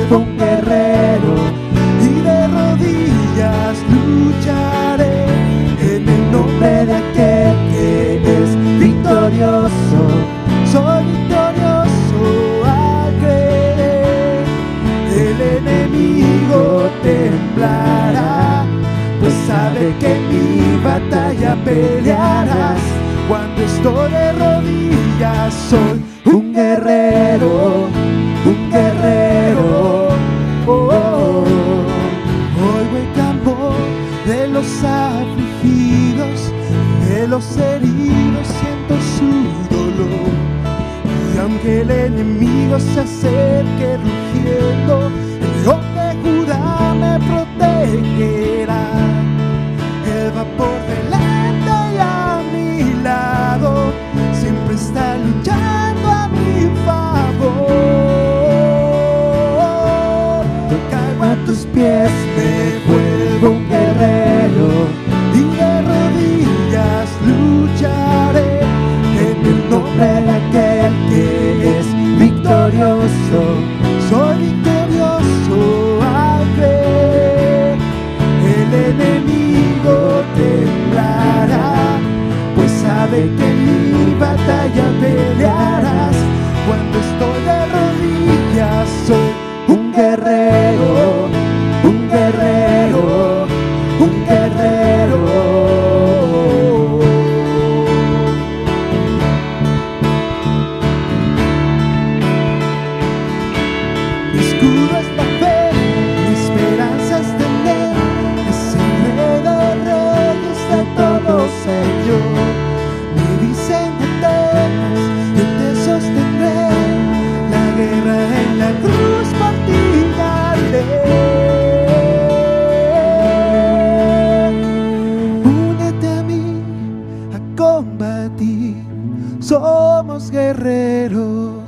[130.33, 131.63] guerreros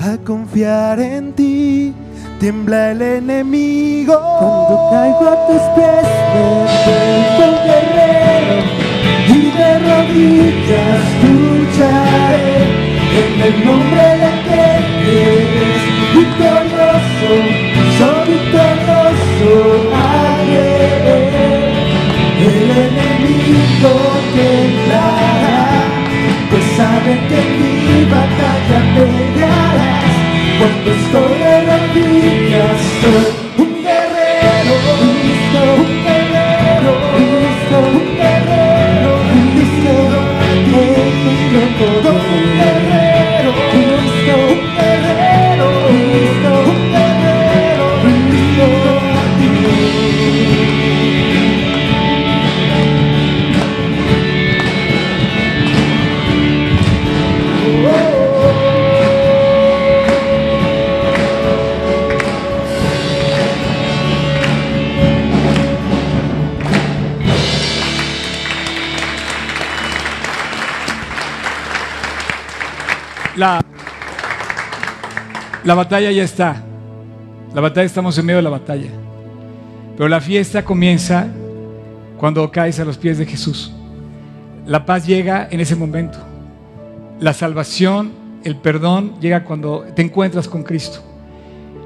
[0.00, 1.92] a confiar en ti.
[2.38, 6.08] Tiembla el enemigo cuando caigo a tus pies.
[6.34, 8.56] Me un guerrero
[9.28, 12.56] y de rodillas lucharé
[13.20, 14.60] en el nombre de que
[15.42, 15.82] eres
[16.14, 17.30] victorioso.
[17.98, 19.50] Soy victorioso.
[19.94, 20.92] Ayer.
[22.42, 23.92] El enemigo
[24.34, 25.31] que temblará
[27.04, 27.40] sé que
[27.86, 30.14] mi batalla pelearás.
[30.58, 32.66] Cuando estoy en la vida,
[75.64, 76.62] la batalla ya está.
[77.54, 78.90] La batalla estamos en medio de la batalla.
[79.96, 81.28] Pero la fiesta comienza
[82.18, 83.72] cuando caes a los pies de Jesús.
[84.66, 86.18] La paz llega en ese momento.
[87.20, 88.12] La salvación,
[88.44, 91.00] el perdón llega cuando te encuentras con Cristo.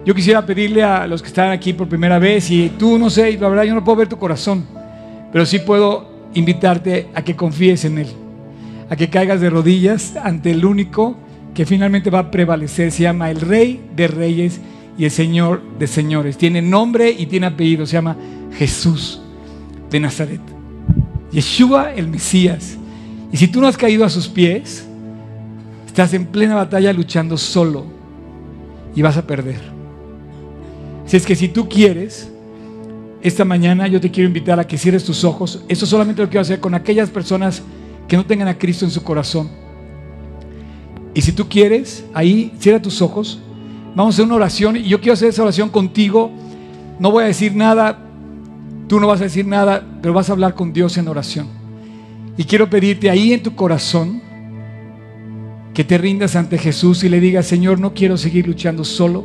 [0.05, 3.37] Yo quisiera pedirle a los que están aquí por primera vez y tú no sé,
[3.39, 4.65] la verdad yo no puedo ver tu corazón,
[5.33, 8.09] pero sí puedo invitarte a que confíes en Él,
[8.89, 11.17] a que caigas de rodillas ante el único
[11.57, 12.93] que finalmente va a prevalecer.
[12.93, 14.61] Se llama el Rey de Reyes
[14.99, 16.37] y el Señor de Señores.
[16.37, 17.87] Tiene nombre y tiene apellido.
[17.87, 18.15] Se llama
[18.59, 19.23] Jesús
[19.91, 20.43] de Nazaret.
[21.33, 22.77] Yeshua el Mesías.
[23.33, 24.87] Y si tú no has caído a sus pies,
[25.87, 27.87] estás en plena batalla luchando solo
[28.95, 29.61] y vas a perder.
[31.07, 32.31] Si es que si tú quieres,
[33.23, 35.65] esta mañana yo te quiero invitar a que cierres tus ojos.
[35.69, 37.63] Eso solamente lo quiero hacer con aquellas personas
[38.07, 39.66] que no tengan a Cristo en su corazón.
[41.17, 43.41] Y si tú quieres, ahí cierra tus ojos.
[43.95, 46.31] Vamos a hacer una oración y yo quiero hacer esa oración contigo.
[47.01, 47.99] No voy a decir nada,
[48.87, 51.49] tú no vas a decir nada, pero vas a hablar con Dios en oración.
[52.37, 54.21] Y quiero pedirte ahí en tu corazón
[55.73, 59.25] que te rindas ante Jesús y le digas, Señor, no quiero seguir luchando solo,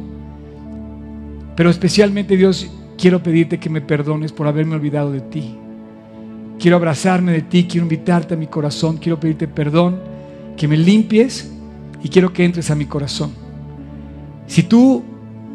[1.57, 5.57] pero especialmente Dios, quiero pedirte que me perdones por haberme olvidado de ti.
[6.57, 9.99] Quiero abrazarme de ti, quiero invitarte a mi corazón, quiero pedirte perdón,
[10.55, 11.51] que me limpies
[12.03, 13.31] y quiero que entres a mi corazón.
[14.47, 15.03] Si tú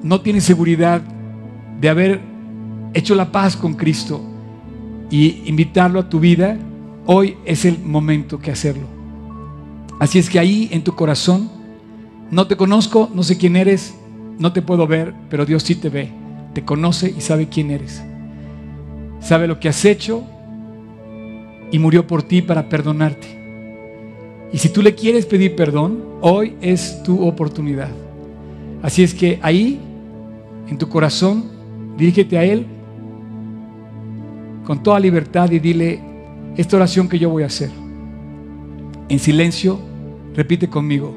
[0.02, 1.02] no tienes seguridad
[1.80, 2.20] de haber
[2.94, 4.22] hecho la paz con Cristo
[5.10, 6.56] y invitarlo a tu vida,
[7.06, 8.86] hoy es el momento que hacerlo.
[9.98, 11.50] Así es que ahí en tu corazón,
[12.30, 13.94] no te conozco, no sé quién eres,
[14.38, 16.10] no te puedo ver, pero Dios sí te ve,
[16.54, 18.02] te conoce y sabe quién eres.
[19.20, 20.24] Sabe lo que has hecho
[21.72, 23.35] y murió por ti para perdonarte.
[24.52, 27.90] Y si tú le quieres pedir perdón, hoy es tu oportunidad.
[28.82, 29.80] Así es que ahí,
[30.68, 31.44] en tu corazón,
[31.96, 32.66] dirígete a Él
[34.64, 36.00] con toda libertad y dile
[36.56, 37.70] esta oración que yo voy a hacer.
[39.08, 39.78] En silencio,
[40.34, 41.14] repite conmigo,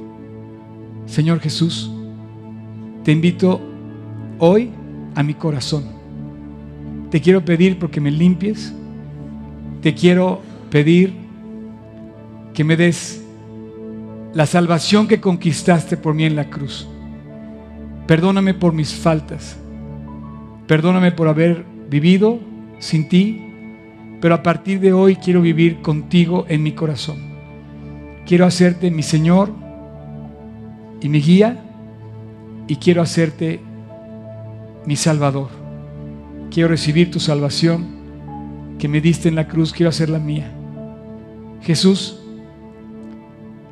[1.06, 1.92] Señor Jesús,
[3.04, 3.60] te invito
[4.38, 4.70] hoy
[5.16, 5.84] a mi corazón.
[7.10, 8.74] Te quiero pedir porque me limpies.
[9.82, 11.14] Te quiero pedir
[12.54, 13.19] que me des
[14.34, 16.88] la salvación que conquistaste por mí en la cruz.
[18.06, 19.58] Perdóname por mis faltas.
[20.68, 22.40] Perdóname por haber vivido
[22.80, 23.42] sin ti,
[24.22, 27.18] pero a partir de hoy quiero vivir contigo en mi corazón.
[28.26, 29.52] Quiero hacerte mi Señor
[31.02, 31.64] y mi guía
[32.68, 33.60] y quiero hacerte
[34.86, 35.50] mi Salvador.
[36.52, 37.98] Quiero recibir tu salvación
[38.78, 40.52] que me diste en la cruz, quiero hacerla mía.
[41.62, 42.19] Jesús,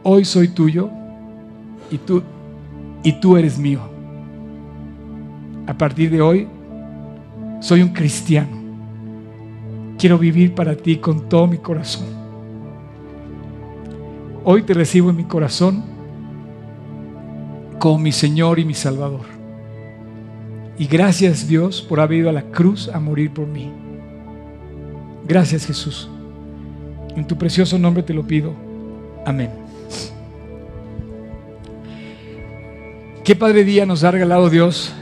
[0.04, 0.90] hoy soy tuyo
[1.92, 2.24] y tú
[3.04, 3.82] y tú eres mío.
[5.66, 6.48] A partir de hoy
[7.60, 8.58] soy un cristiano.
[9.98, 12.08] Quiero vivir para ti con todo mi corazón.
[14.44, 15.84] Hoy te recibo en mi corazón
[17.80, 19.26] como mi Señor y mi Salvador.
[20.78, 23.72] Y gracias Dios por haber ido a la cruz a morir por mí.
[25.28, 26.10] Gracias Jesús.
[27.16, 28.54] En tu precioso nombre te lo pido.
[29.26, 29.67] Amén.
[33.28, 34.94] Qué padre día nos ha regalado Dios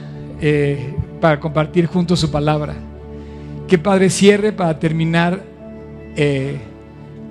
[0.41, 2.73] eh, para compartir juntos su palabra.
[3.67, 5.43] Qué padre cierre para terminar
[6.15, 6.57] eh,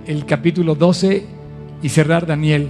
[0.07, 1.27] el capítulo 12
[1.83, 2.69] y cerrar Daniel.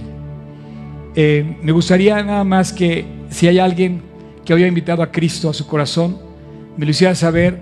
[1.13, 4.01] Eh, me gustaría nada más que si hay alguien
[4.43, 6.17] que hoy ha invitado a Cristo a su corazón,
[6.77, 7.59] me lo hiciera saber,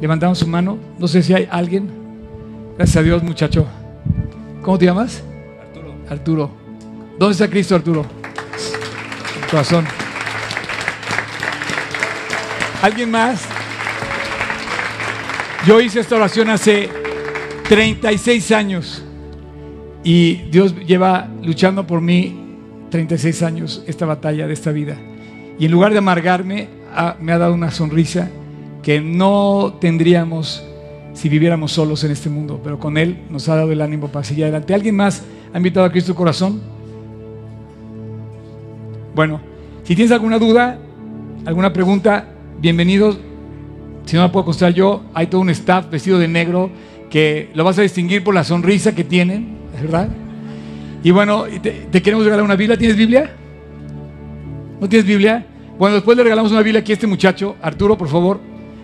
[0.00, 0.78] levantamos su mano.
[0.98, 1.88] No sé si hay alguien.
[2.76, 3.68] Gracias a Dios, muchacho.
[4.62, 5.22] ¿Cómo te llamas?
[5.60, 5.94] Arturo.
[6.10, 6.50] Arturo.
[7.20, 8.04] ¿Dónde está Cristo, Arturo?
[9.52, 9.84] Corazón.
[12.80, 13.44] ¿Alguien más?
[15.66, 16.88] Yo hice esta oración hace
[17.68, 19.04] 36 años
[20.04, 22.56] Y Dios lleva luchando por mí
[22.90, 24.96] 36 años esta batalla de esta vida.
[25.58, 26.68] Y en lugar de amargarme,
[27.20, 28.30] me ha dado una sonrisa
[28.82, 30.64] que no tendríamos
[31.12, 34.24] si viviéramos solos en este mundo, pero con Él nos ha dado el ánimo para
[34.24, 34.72] seguir adelante.
[34.72, 35.22] ¿Alguien más
[35.52, 36.81] ha invitado a Cristo corazón?
[39.14, 39.40] Bueno,
[39.84, 40.78] si tienes alguna duda,
[41.44, 42.28] alguna pregunta,
[42.60, 43.18] bienvenidos.
[44.06, 46.70] Si no la puedo contestar yo, hay todo un staff vestido de negro
[47.10, 50.08] que lo vas a distinguir por la sonrisa que tienen, ¿verdad?
[51.04, 52.78] Y bueno, te, te queremos regalar una Biblia.
[52.78, 53.30] ¿Tienes Biblia?
[54.80, 55.46] ¿No tienes Biblia?
[55.78, 58.40] Bueno, después le regalamos una Biblia aquí a este muchacho, Arturo, por favor.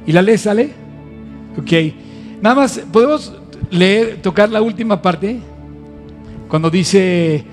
[0.07, 0.73] ¿Y la lees, sale?
[1.57, 1.73] Ok.
[2.43, 3.33] Nada más, ¿podemos
[3.71, 5.39] leer, tocar la última parte?
[6.49, 7.45] Cuando dice,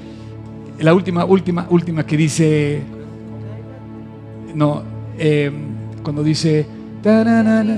[0.80, 2.82] la última, última, última que dice,
[4.54, 4.84] no,
[5.18, 5.52] eh,
[6.04, 6.66] cuando dice,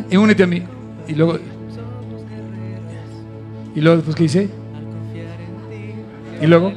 [0.10, 0.64] y únete a mí.
[1.08, 1.38] Y luego,
[3.76, 4.50] y luego después, ¿qué dice?
[6.42, 6.72] Y luego,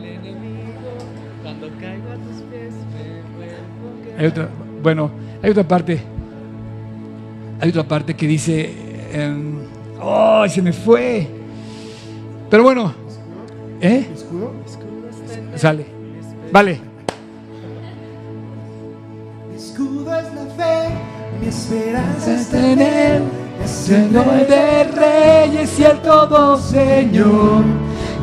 [4.18, 4.48] hay otra,
[4.82, 5.10] bueno,
[5.42, 6.00] hay otra parte,
[7.60, 8.74] hay otra parte que dice,
[9.12, 9.60] em,
[10.00, 11.26] ¡oh, se me fue!
[12.50, 12.92] Pero bueno,
[13.80, 14.08] ¿eh?
[14.12, 14.52] ¿Escudo?
[15.56, 15.86] Sale.
[16.52, 16.80] Vale.
[19.48, 20.88] Mi escudo es la fe,
[21.40, 23.22] mi esperanza Es Él,
[23.64, 27.62] Señor de reyes y el todo Señor.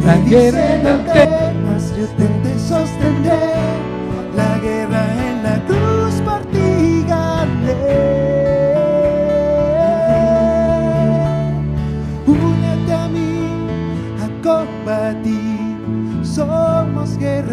[0.05, 1.27] La guerra en que
[1.63, 3.39] más yo te, te sostendré.
[4.35, 7.77] La guerra en la cruz por ti gané.
[12.27, 13.67] Únete a mí
[14.21, 15.57] a combatir.
[16.23, 17.46] Somos guerreros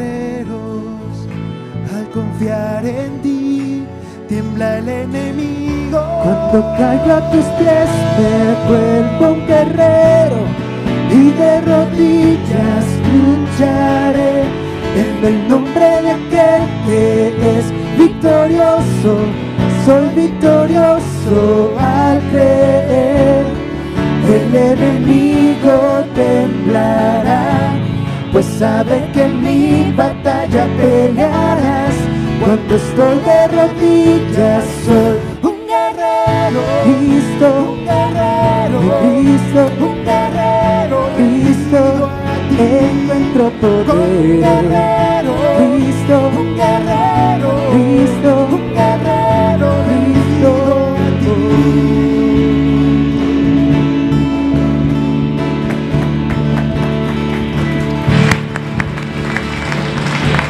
[2.14, 3.84] confiar en ti.
[4.28, 6.00] Tiembla el enemigo.
[6.22, 8.36] Cuando caiga a tus pies, me
[8.68, 10.40] vuelvo un guerrero
[11.10, 14.44] y de rodillas lucharé
[15.02, 19.12] en el nombre de aquel que es victorioso.
[19.84, 23.44] Soy victorioso al creer.
[24.26, 27.74] El enemigo temblará,
[28.32, 32.03] pues sabe que en mi batalla pelearás.
[32.44, 36.60] Cuando estoy de rodillas, soy un guerrero.
[36.84, 38.78] Cristo, un guerrero.
[39.00, 41.08] Cristo, un guerrero.
[41.16, 42.10] Cristo,
[42.58, 44.40] encuentro poder.
[44.40, 45.32] Guerrero.
[45.56, 47.48] Cristo, un guerrero.
[47.72, 49.68] Cristo, un guerrero.
[49.88, 50.14] Cristo,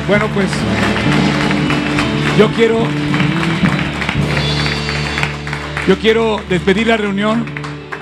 [0.07, 0.49] Bueno, pues
[2.39, 2.87] yo quiero
[5.87, 7.45] yo quiero despedir la reunión.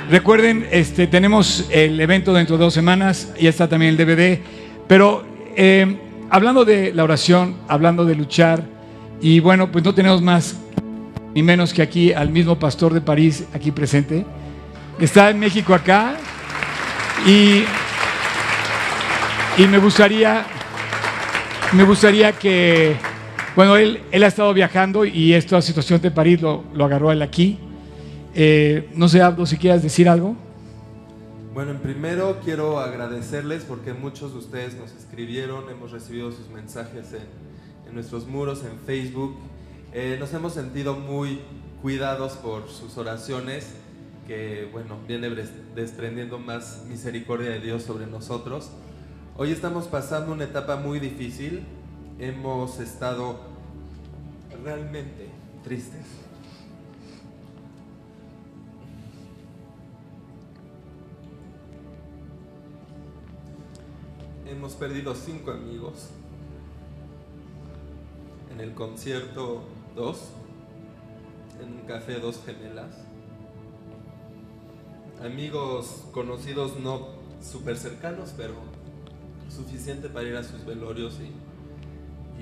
[0.08, 4.38] Recuerden, este, tenemos el evento dentro de dos semanas, ya está también el DVD.
[4.86, 5.24] Pero
[5.56, 5.96] eh,
[6.30, 8.64] hablando de la oración, hablando de luchar,
[9.20, 10.56] y bueno, pues no tenemos más
[11.34, 14.24] ni menos que aquí al mismo pastor de París aquí presente.
[15.00, 16.14] Está en México acá
[17.26, 17.64] y,
[19.58, 20.46] y me gustaría
[21.72, 22.96] me gustaría que,
[23.54, 27.12] bueno, él, él ha estado viajando y esta situación de París lo, lo agarró a
[27.12, 27.58] él aquí.
[28.34, 30.36] Eh, no sé, Abdo, si quieras decir algo.
[31.52, 37.12] Bueno, en primero quiero agradecerles porque muchos de ustedes nos escribieron, hemos recibido sus mensajes
[37.12, 37.26] en,
[37.86, 39.36] en nuestros muros, en Facebook.
[39.92, 41.40] Eh, nos hemos sentido muy
[41.82, 43.74] cuidados por sus oraciones,
[44.26, 45.28] que bueno, viene
[45.74, 48.70] desprendiendo más misericordia de Dios sobre nosotros.
[49.36, 51.64] Hoy estamos pasando una etapa muy difícil,
[52.18, 53.36] hemos estado
[54.62, 55.28] realmente
[55.64, 56.06] tristes.
[64.46, 66.10] Hemos perdido cinco amigos.
[68.52, 69.62] En el concierto
[69.96, 70.28] dos.
[71.60, 72.94] En un café dos gemelas.
[75.22, 77.08] Amigos conocidos no
[77.40, 78.54] súper cercanos, pero
[79.48, 81.32] suficiente para ir a sus velorios y,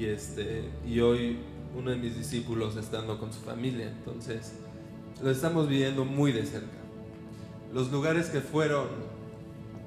[0.00, 1.36] y este y hoy
[1.76, 3.88] uno de mis discípulos estando con su familia.
[3.88, 4.54] Entonces
[5.22, 6.78] lo estamos viviendo muy de cerca.
[7.74, 8.86] Los lugares que fueron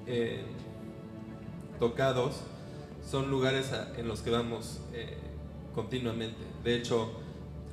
[0.08, 0.44] eh,
[1.80, 2.42] tocados
[3.10, 5.18] son lugares a- en los que vamos eh,
[5.76, 6.38] continuamente.
[6.64, 7.12] De hecho,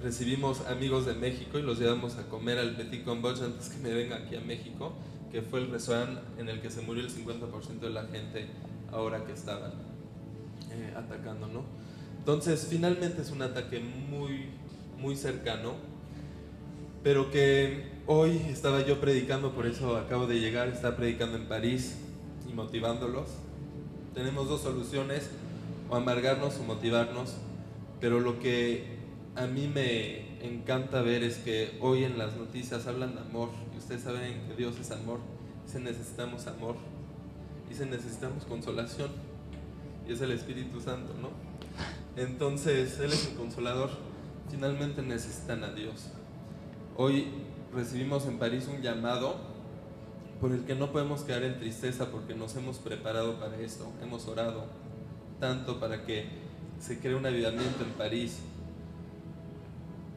[0.03, 3.93] recibimos amigos de México y los llevamos a comer al Petit Cambodge antes que me
[3.95, 4.93] venga aquí a México,
[5.30, 8.47] que fue el restaurante en el que se murió el 50% de la gente
[8.91, 9.72] ahora que estaban
[10.72, 11.62] eh, atacando, ¿no?
[12.21, 14.51] Entonces, finalmente es un ataque muy,
[14.99, 15.73] muy cercano,
[17.03, 21.97] pero que hoy estaba yo predicando, por eso acabo de llegar, estaba predicando en París
[22.47, 23.31] y motivándolos.
[24.12, 25.31] Tenemos dos soluciones,
[25.89, 27.37] o amargarnos o motivarnos,
[28.03, 28.99] pero lo que
[29.35, 33.79] a mí me encanta ver es que hoy en las noticias hablan de amor, y
[33.79, 35.21] ustedes saben que Dios es amor,
[35.66, 36.77] y se necesitamos amor,
[37.71, 39.09] y se necesitamos consolación,
[40.07, 41.31] y es el Espíritu Santo, ¿no?
[42.17, 43.91] Entonces, Él es el consolador,
[44.51, 46.11] finalmente necesitan a Dios.
[46.97, 47.29] Hoy
[47.75, 49.37] recibimos en París un llamado
[50.41, 54.27] por el que no podemos quedar en tristeza porque nos hemos preparado para esto, hemos
[54.27, 54.67] orado
[55.39, 56.27] tanto para que
[56.79, 58.41] se cree un avivamiento en París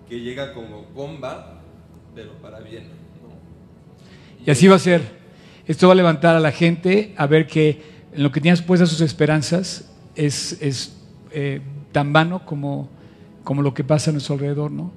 [0.07, 1.61] que llega como bomba,
[2.15, 2.87] pero para bien.
[4.45, 5.01] Y así va a ser.
[5.65, 7.81] Esto va a levantar a la gente a ver que
[8.11, 10.97] en lo que tienes puestas sus esperanzas es, es
[11.31, 11.61] eh,
[11.93, 12.89] tan vano como,
[13.45, 14.71] como lo que pasa a nuestro alrededor.
[14.71, 14.91] ¿no?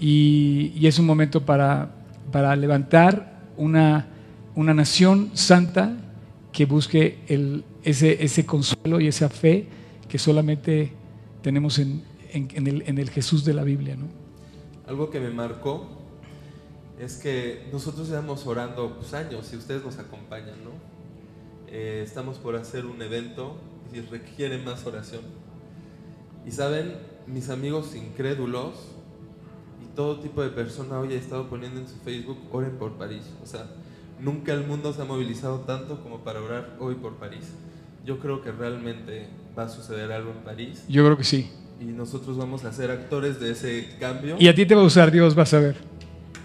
[0.00, 1.90] Y, es un momento para,
[2.32, 4.06] para levantar una,
[4.54, 5.96] una nación santa
[6.52, 7.18] que busque
[7.82, 9.66] ese, ese consuelo y esa fe
[10.08, 10.92] que solamente
[11.42, 13.96] tenemos en, en- en el, en el Jesús de la Biblia.
[13.96, 14.06] ¿no?
[14.88, 15.86] Algo que me marcó
[16.98, 20.70] es que nosotros llevamos orando pues, años y ustedes nos acompañan, ¿no?
[21.68, 23.56] Eh, estamos por hacer un evento
[23.92, 25.20] y requiere más oración.
[26.46, 26.94] Y saben,
[27.26, 28.74] mis amigos incrédulos
[29.82, 33.22] y todo tipo de persona hoy ha estado poniendo en su Facebook, oren por París.
[33.42, 33.66] O sea,
[34.20, 37.52] nunca el mundo se ha movilizado tanto como para orar hoy por París.
[38.04, 39.28] Yo creo que realmente
[39.58, 41.50] va a suceder algo en París Yo creo que sí.
[41.80, 44.36] y nosotros vamos a ser actores de ese cambio.
[44.38, 45.76] Y a ti te va a usar Dios, vas a ver.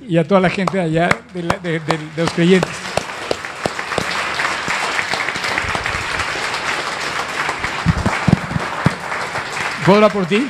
[0.08, 2.72] Y a toda la gente allá de, la- de- de- de los creyentes.
[9.91, 10.47] ¿Puedo orar por ti?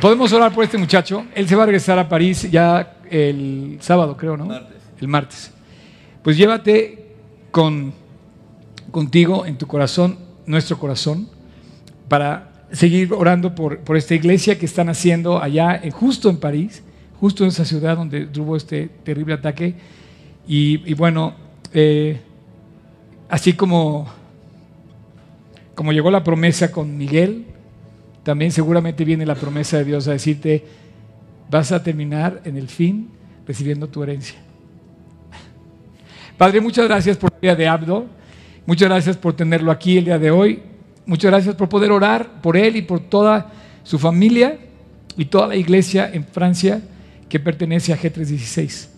[0.00, 1.24] Podemos orar por este muchacho.
[1.36, 4.46] Él se va a regresar a París ya el sábado, creo, ¿no?
[4.46, 4.82] Martes.
[5.00, 5.54] El martes.
[6.24, 7.14] Pues llévate
[7.52, 7.92] con,
[8.90, 11.28] contigo en tu corazón, nuestro corazón,
[12.08, 16.82] para seguir orando por, por esta iglesia que están haciendo allá, eh, justo en París,
[17.20, 19.76] justo en esa ciudad donde tuvo este terrible ataque.
[20.48, 21.34] Y, y bueno,
[21.72, 22.20] eh,
[23.28, 24.08] así como,
[25.74, 27.46] como llegó la promesa con Miguel,
[28.22, 30.64] también seguramente viene la promesa de Dios a decirte,
[31.50, 33.10] vas a terminar en el fin
[33.46, 34.38] recibiendo tu herencia.
[36.38, 38.06] Padre, muchas gracias por el día de Abdo.
[38.66, 40.62] Muchas gracias por tenerlo aquí el día de hoy.
[41.06, 43.52] Muchas gracias por poder orar por él y por toda
[43.82, 44.58] su familia
[45.16, 46.80] y toda la iglesia en Francia
[47.28, 48.88] que pertenece a G316.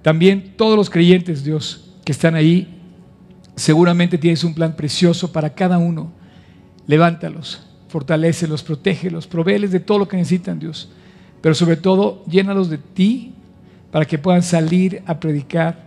[0.00, 2.81] También todos los creyentes, Dios, que están ahí,
[3.56, 6.12] seguramente tienes un plan precioso para cada uno.
[6.86, 10.90] Levántalos, fortalécelos, protégelos, provéeles de todo lo que necesitan, Dios.
[11.40, 13.34] Pero sobre todo, llénalos de ti
[13.90, 15.84] para que puedan salir a predicar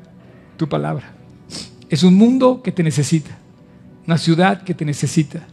[0.57, 1.13] tu palabra.
[1.89, 3.37] Es un mundo que te necesita,
[4.05, 5.47] una ciudad que te necesita.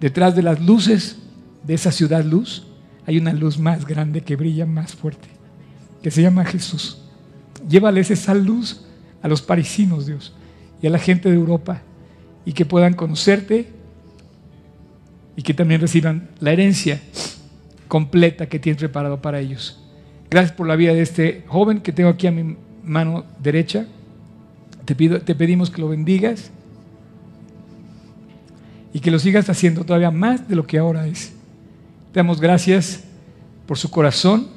[0.00, 1.18] Detrás de las luces
[1.62, 2.66] de esa ciudad luz
[3.06, 5.28] hay una luz más grande que brilla más fuerte,
[6.02, 6.98] que se llama Jesús.
[7.68, 8.84] Llévales esa luz
[9.22, 10.32] a los parisinos, Dios,
[10.82, 11.82] y a la gente de Europa,
[12.44, 13.68] y que puedan conocerte
[15.36, 17.00] y que también reciban la herencia
[17.88, 19.80] completa que tienes preparado para ellos.
[20.30, 23.86] Gracias por la vida de este joven que tengo aquí a mi mano derecha.
[24.84, 26.50] Te, pido, te pedimos que lo bendigas
[28.92, 31.32] y que lo sigas haciendo todavía más de lo que ahora es.
[32.12, 33.04] Te damos gracias
[33.66, 34.48] por su corazón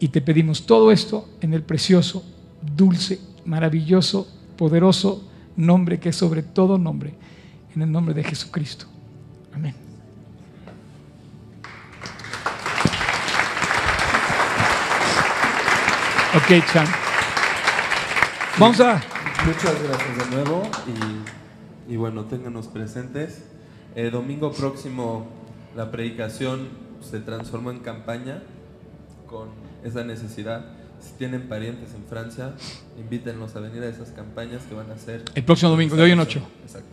[0.00, 2.24] y te pedimos todo esto en el precioso,
[2.76, 7.14] dulce, maravilloso, poderoso nombre que es sobre todo nombre,
[7.74, 8.86] en el nombre de Jesucristo.
[9.54, 9.74] Amén.
[16.34, 16.86] Ok, Chan.
[18.58, 19.02] Vamos a...
[19.46, 20.62] Muchas gracias de nuevo
[21.88, 23.44] y, y bueno, ténganos presentes.
[23.94, 25.26] Eh, domingo próximo
[25.74, 26.68] la predicación
[27.00, 28.42] se transformó en campaña
[29.26, 29.48] con
[29.84, 30.75] esa necesidad.
[31.00, 32.52] Si tienen parientes en Francia,
[32.98, 35.22] invítenlos a venir a esas campañas que van a hacer.
[35.34, 36.40] El próximo domingo, de hoy en ocho.
[36.62, 36.88] Exacto.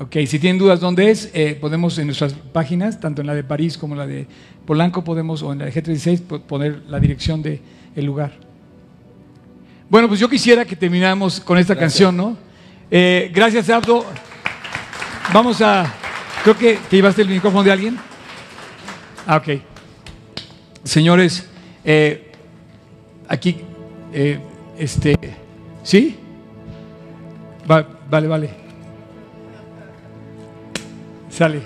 [0.00, 3.44] Ok, si tienen dudas dónde es, eh, podemos en nuestras páginas, tanto en la de
[3.44, 4.26] París como en la de
[4.66, 7.60] Polanco, podemos, o en la de G36, po- poner la dirección del
[7.94, 8.32] el lugar.
[9.90, 11.92] Bueno, pues yo quisiera que termináramos con esta Gracias.
[11.92, 12.36] canción, ¿no?
[12.90, 14.06] Eh, gracias, Abdo.
[15.34, 15.92] Vamos a.
[16.44, 17.98] Creo que te llevaste el micrófono de alguien.
[19.26, 19.60] Ah, ok.
[20.84, 21.46] Señores,
[21.84, 22.29] eh,
[23.30, 23.56] aquí,
[24.12, 24.38] eh,
[24.78, 25.14] este,
[25.82, 26.16] ¿sí?
[27.70, 28.50] Va- vale, vale.
[31.30, 31.62] Sale.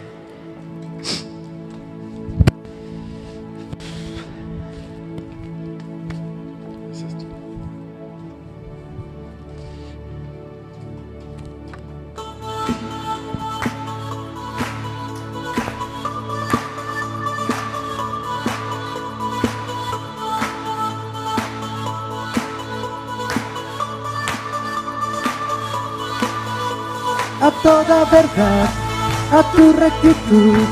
[29.39, 30.67] A tu rectitud,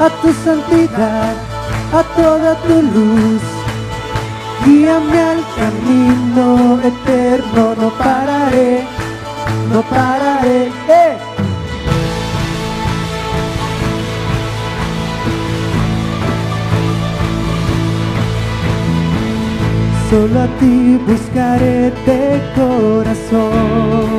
[0.00, 1.34] a tu santidad,
[1.92, 3.42] a toda tu luz.
[4.64, 8.82] Guíame al camino eterno, no pararé,
[9.70, 10.60] no pararé.
[10.88, 11.16] ¡Eh!
[20.08, 22.22] Solo a ti buscaré de
[22.56, 24.17] corazón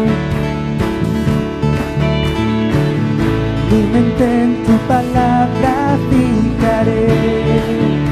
[4.01, 8.08] En tu palabra fijaré.